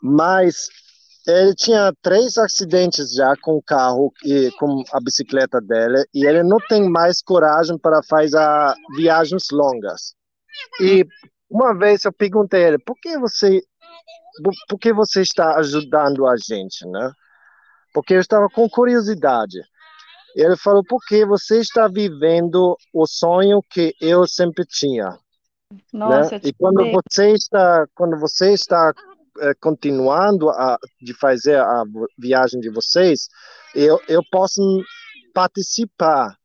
[0.04, 0.70] mas
[1.28, 6.44] ele tinha três acidentes já com o carro e com a bicicleta dele e ele
[6.44, 8.40] não tem mais coragem para fazer
[8.96, 10.14] viagens longas.
[10.80, 11.06] E
[11.50, 13.62] uma vez eu perguntei a ele, por que você
[14.68, 17.12] por que você está ajudando a gente, né?
[17.94, 19.60] Porque eu estava com curiosidade.
[20.40, 25.18] Ele falou, porque você está vivendo o sonho que eu sempre tinha.
[25.92, 26.42] Nossa, né?
[26.46, 28.94] E quando você está, quando você está
[29.42, 31.84] é, continuando a de fazer a
[32.18, 33.28] viagem de vocês,
[33.76, 34.62] eu, eu posso
[35.34, 36.36] participar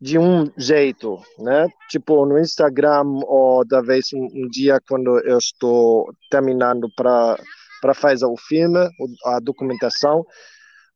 [0.00, 1.68] de um jeito, né?
[1.88, 7.38] Tipo no Instagram ou da vez um, um dia quando eu estou terminando para
[7.80, 8.78] para fazer o filme,
[9.24, 10.22] a documentação,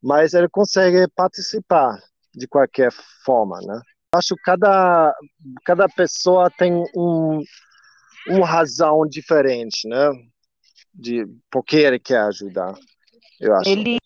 [0.03, 1.99] mas ele consegue participar
[2.35, 2.93] de qualquer
[3.25, 3.81] forma, né?
[4.15, 5.15] Acho que cada
[5.65, 7.43] cada pessoa tem um
[8.29, 10.11] uma razão diferente, né?
[10.93, 12.75] De por que ele quer ajudar.
[13.41, 13.69] Eu acho.
[13.69, 13.99] Ele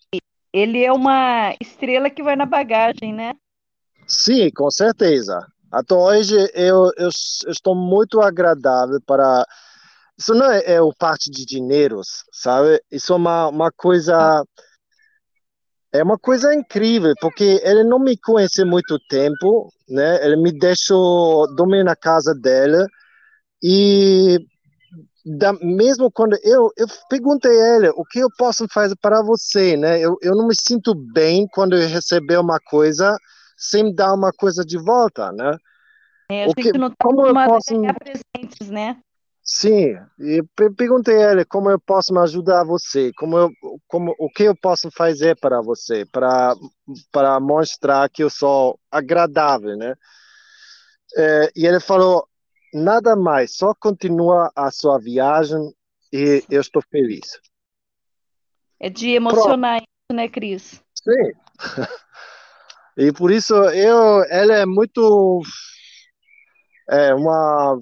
[0.51, 3.33] ele é uma estrela que vai na bagagem, né?
[4.07, 5.45] Sim, com certeza.
[5.71, 7.11] Até hoje eu, eu,
[7.45, 9.45] eu estou muito agradável para.
[10.17, 12.81] Isso não é, é o parte de dinheiros, sabe?
[12.91, 14.43] Isso é uma, uma coisa.
[15.91, 20.23] É uma coisa incrível, porque ele não me conhece muito tempo, né?
[20.23, 22.85] Ele me deixou dormir na casa dele
[23.63, 24.37] e
[25.25, 29.75] da, mesmo quando eu, eu perguntei a ele o que eu posso fazer para você,
[29.75, 29.99] né?
[29.99, 33.17] Eu, eu não me sinto bem quando eu receber uma coisa
[33.57, 35.57] sem dar uma coisa de volta, né?
[36.31, 39.01] É, o que, não como eu posso presentes, né?
[39.51, 40.43] Sim, e
[40.77, 43.51] perguntei a ele como eu posso ajudar você, como eu,
[43.87, 46.53] como o que eu posso fazer para você, para
[47.11, 49.95] para mostrar que eu sou agradável, né?
[51.17, 52.27] É, e ele falou
[52.71, 55.73] nada mais, só continua a sua viagem
[56.13, 57.39] e eu estou feliz.
[58.79, 60.15] É de emocionar, Pronto.
[60.15, 60.79] né, Cris?
[60.93, 61.33] Sim.
[62.97, 65.41] E por isso eu, ela é muito
[66.89, 67.79] é uma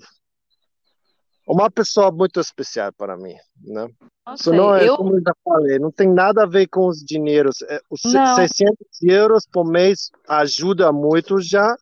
[1.47, 3.33] uma pessoa muito especial para mim,
[3.63, 3.87] né?
[4.35, 4.97] Isso não é, eu...
[4.97, 7.61] como eu já falei, não tem nada a ver com os dinheiros.
[7.61, 8.35] É, os não.
[8.35, 11.73] 600 euros por mês ajuda muito já,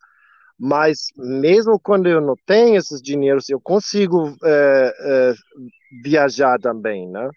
[0.58, 5.34] mas mesmo quando eu não tenho esses dinheiros, eu consigo é, é,
[6.04, 7.28] viajar também, né?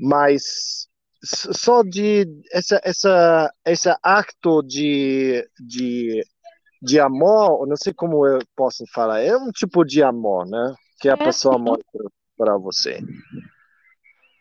[0.00, 0.88] Mas
[1.22, 6.22] só de essa essa esse acto de, de
[6.80, 10.74] de amor, não sei como eu posso falar, é um tipo de amor, né?
[11.00, 11.16] Que a é.
[11.16, 12.04] pessoa mostra
[12.36, 13.00] para você.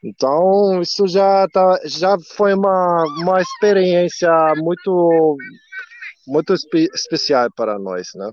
[0.04, 5.38] Então, isso já tá, já foi uma, uma experiência muito
[6.28, 8.32] muito espe especial para nós, né?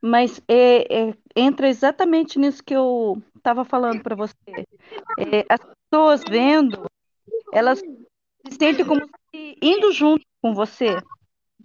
[0.00, 4.36] Mas é, é, entra exatamente nisso que eu estava falando para você.
[5.18, 6.84] É, as pessoas vendo
[7.52, 10.98] elas se sentem como se indo junto com você.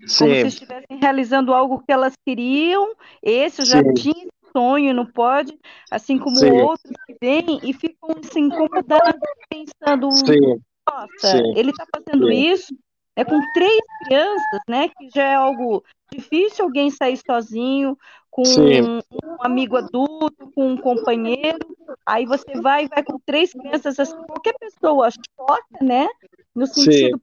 [0.05, 0.25] Sim.
[0.25, 3.93] Como se estivessem realizando algo que elas queriam, esse já Sim.
[3.95, 5.57] tinha sonho, não pode,
[5.89, 6.61] assim como Sim.
[6.61, 9.19] outros que vêm e ficam se incomodando,
[9.49, 10.61] pensando, Sim.
[10.89, 11.53] nossa, Sim.
[11.55, 12.73] ele está fazendo isso,
[13.15, 17.97] é com três crianças, né, que já é algo difícil alguém sair sozinho,
[18.29, 21.59] com um, um amigo adulto, com um companheiro,
[22.05, 26.07] aí você vai vai com três crianças, assim, qualquer pessoa choca, né?
[26.55, 27.21] No sentido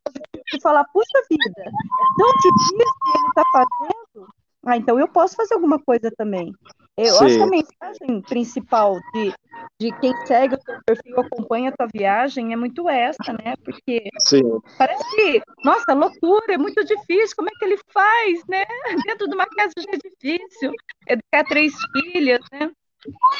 [0.52, 1.72] de falar, puxa vida, é
[2.18, 4.28] tão difícil que ele está fazendo,
[4.66, 6.52] ah, então eu posso fazer alguma coisa também.
[6.96, 7.24] Eu Sim.
[7.24, 9.32] acho que a mensagem principal de,
[9.78, 13.54] de quem segue o seu perfil, acompanha a tua viagem, é muito essa, né?
[13.64, 14.42] Porque Sim.
[14.76, 18.64] parece que, nossa, loucura, é muito difícil, como é que ele faz, né?
[19.06, 20.72] Dentro de uma casa já é difícil,
[21.08, 22.70] educar três filhas, né?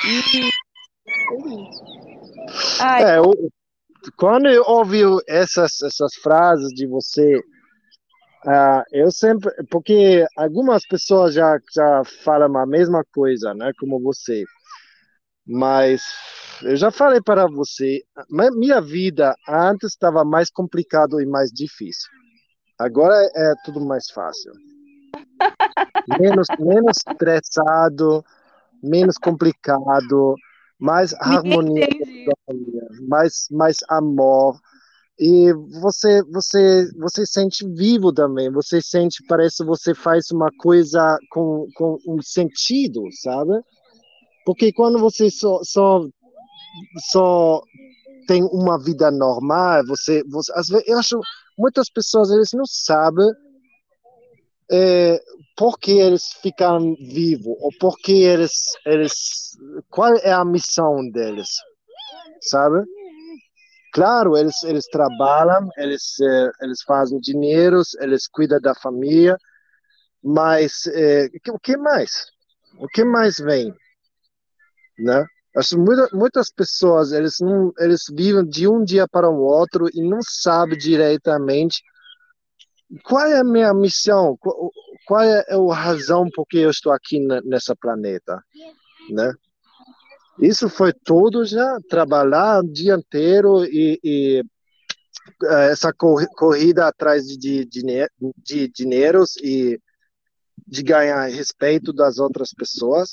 [0.07, 0.51] E...
[2.81, 3.32] Ai, é, eu,
[4.16, 7.43] quando eu ouvi essas, essas frases de você
[8.47, 14.44] Uh, eu sempre, porque algumas pessoas já, já falam a mesma coisa, né, como você.
[15.44, 16.02] Mas
[16.62, 22.09] eu já falei para você, minha vida antes estava mais complicado e mais difícil.
[22.78, 24.52] Agora é tudo mais fácil.
[26.20, 28.24] Menos, menos estressado,
[28.81, 30.36] menos complicado,
[30.78, 31.89] mais harmonia,
[33.09, 34.56] mais, mais amor
[35.18, 41.66] e você você você sente vivo também você sente parece você faz uma coisa com,
[41.74, 43.52] com um sentido sabe
[44.44, 46.06] porque quando você só só
[47.10, 47.62] só
[48.28, 51.20] tem uma vida normal você você às vezes eu acho
[51.59, 53.30] muitas pessoas eles não sabem
[54.70, 55.18] é,
[55.56, 59.47] por que eles ficam vivos ou por que eles eles
[59.90, 61.48] qual é a missão deles,
[62.43, 62.84] sabe?
[63.92, 69.38] Claro, eles eles trabalham, eles é, eles fazem dinheiro, eles cuidam da família,
[70.22, 72.26] mas é, o que mais?
[72.78, 73.74] O que mais vem,
[74.98, 75.24] né?
[75.56, 80.02] Acho muita, muitas pessoas eles não eles vivem de um dia para o outro e
[80.02, 81.82] não sabem diretamente
[83.02, 84.70] qual é a minha missão, qual,
[85.06, 88.42] qual é a razão por que eu estou aqui nessa planeta,
[89.10, 89.32] né?
[90.40, 94.42] Isso foi tudo já trabalhar o dia inteiro e, e
[95.44, 99.80] eh, essa corrida atrás de, de, de, de dinheiros e
[100.66, 103.12] de ganhar respeito das outras pessoas.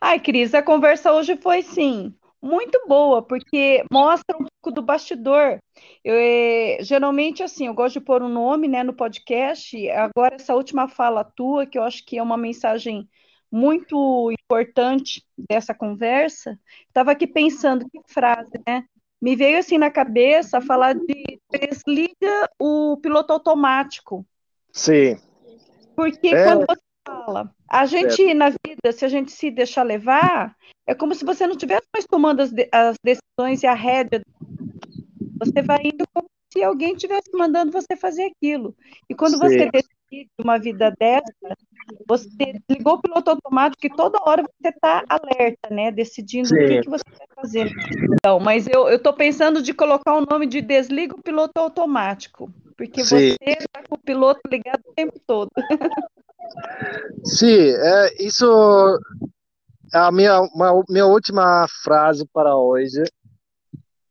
[0.00, 5.58] Ai, Cris, a conversa hoje foi sim muito boa, porque mostra um pouco do bastidor.
[6.04, 9.90] Eu, é, geralmente, assim, eu gosto de pôr um nome né, no podcast.
[9.90, 13.08] Agora, essa última fala tua, que eu acho que é uma mensagem
[13.50, 18.84] muito importante dessa conversa, estava aqui pensando que frase, né?
[19.20, 24.24] Me veio assim na cabeça falar de desliga o piloto automático.
[24.72, 25.18] Sim.
[25.96, 26.44] Porque é.
[26.44, 28.34] quando você fala, a gente é.
[28.34, 30.54] na vida, se a gente se deixar levar,
[30.86, 34.22] é como se você não estivesse mais tomando as, de, as decisões e a rédea.
[35.40, 38.76] Você vai indo como se alguém estivesse mandando você fazer aquilo.
[39.08, 39.40] E quando Sim.
[39.40, 39.97] você decide
[40.38, 41.32] uma vida dessa,
[42.06, 42.28] você
[42.70, 45.90] ligou o piloto automático e toda hora você está alerta, né?
[45.90, 46.54] Decidindo Sim.
[46.54, 47.72] o que, que você vai fazer.
[48.14, 52.52] Então, mas eu estou pensando de colocar o nome de desliga o piloto automático.
[52.76, 53.30] Porque Sim.
[53.30, 55.50] você está com o piloto ligado o tempo todo.
[57.24, 58.46] Sim, é, isso
[59.92, 63.02] é a minha, uma, minha última frase para hoje.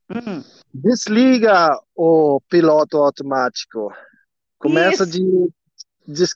[0.09, 0.43] Hum.
[0.73, 3.91] Desliga o piloto automático.
[4.59, 5.49] Começa de, de,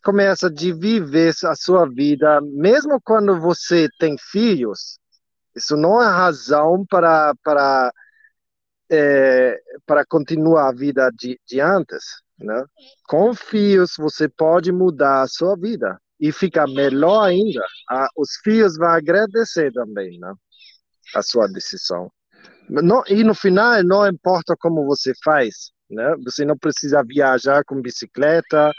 [0.02, 5.00] começa de viver a sua vida, mesmo quando você tem filhos.
[5.56, 7.92] Isso não é razão para, para,
[8.90, 12.04] é, para continuar a vida de, de antes.
[12.38, 12.66] Né?
[13.08, 17.64] Com fios você pode mudar a sua vida e ficar melhor ainda.
[17.90, 20.34] Ah, os filhos vão agradecer também, né?
[21.16, 22.12] A sua decisão.
[22.70, 26.16] Não, e no final não importa como você faz, né?
[26.24, 28.72] Você não precisa viajar com bicicleta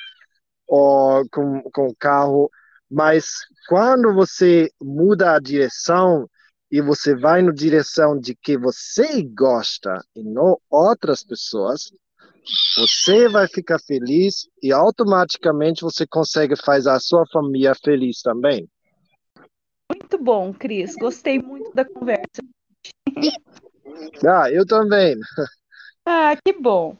[0.74, 2.50] ou com, com carro,
[2.90, 3.26] mas
[3.68, 6.26] quando você muda a direção
[6.70, 11.92] e você vai na direção de que você gosta e não outras pessoas,
[12.74, 18.66] você vai ficar feliz e automaticamente você consegue fazer a sua família feliz também.
[19.94, 20.96] Muito bom, Cris.
[20.96, 22.42] Gostei muito da conversa.
[24.26, 25.16] Ah, eu também.
[26.06, 26.96] Ah, que bom.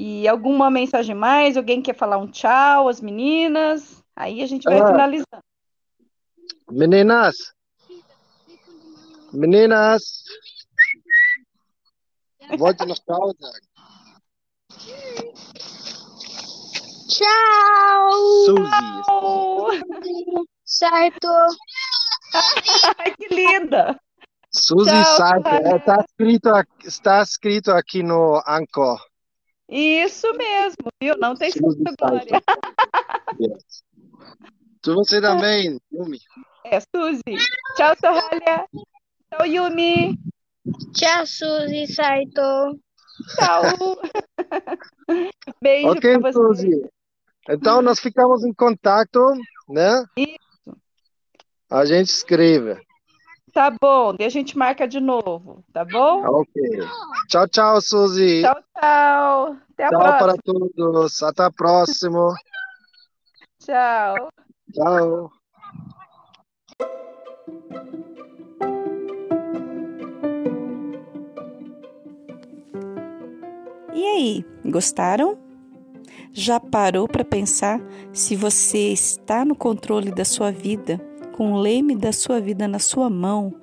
[0.00, 1.56] E alguma mensagem mais?
[1.56, 4.00] Alguém quer falar um tchau às meninas?
[4.14, 4.86] Aí a gente vai ah.
[4.86, 5.42] finalizando.
[6.70, 7.52] Meninas.
[9.32, 10.22] Meninas.
[12.56, 13.34] Volte nos tchau,
[17.08, 18.10] Tchau!
[18.46, 19.02] Suzy.
[20.64, 21.26] Certo.
[22.98, 24.00] Ai, que linda!
[24.52, 26.50] Suzy Tchau, está escrito,
[26.84, 29.07] está escrito aqui no Anchor.
[29.68, 31.16] Isso mesmo, viu?
[31.18, 32.42] Não tem Suzy glória.
[33.40, 33.82] yes.
[34.84, 36.18] Você também, Yumi.
[36.64, 37.22] É, Suzy.
[37.76, 38.66] Tchau, Sorralha.
[39.30, 40.18] Tchau, Yumi.
[40.94, 42.78] Tchau, Suzy Saito.
[43.36, 44.00] Tchau.
[45.60, 46.38] Beijo Ok, pra você.
[46.38, 46.90] Suzy.
[47.50, 49.20] Então, nós ficamos em contato,
[49.68, 50.04] né?
[50.16, 50.78] Isso.
[51.70, 52.80] A gente escreve.
[53.58, 56.24] Tá bom, e a gente marca de novo, tá bom?
[56.24, 56.62] Ok.
[57.28, 58.42] Tchau, tchau, Suzy.
[58.42, 59.56] Tchau, tchau.
[59.72, 60.18] Até a tchau próxima.
[60.18, 61.22] para todos.
[61.24, 62.34] Até a próxima.
[63.58, 64.28] tchau.
[64.72, 65.32] Tchau.
[73.92, 75.36] E aí, gostaram?
[76.32, 77.80] Já parou para pensar
[78.12, 81.07] se você está no controle da sua vida,
[81.38, 83.54] com o leme da sua vida na sua mão,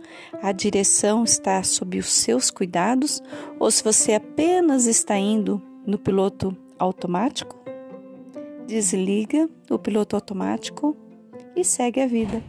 [0.42, 3.22] a direção está sob os seus cuidados
[3.60, 7.54] ou se você apenas está indo no piloto automático?
[8.66, 10.96] Desliga o piloto automático
[11.54, 12.42] e segue a vida.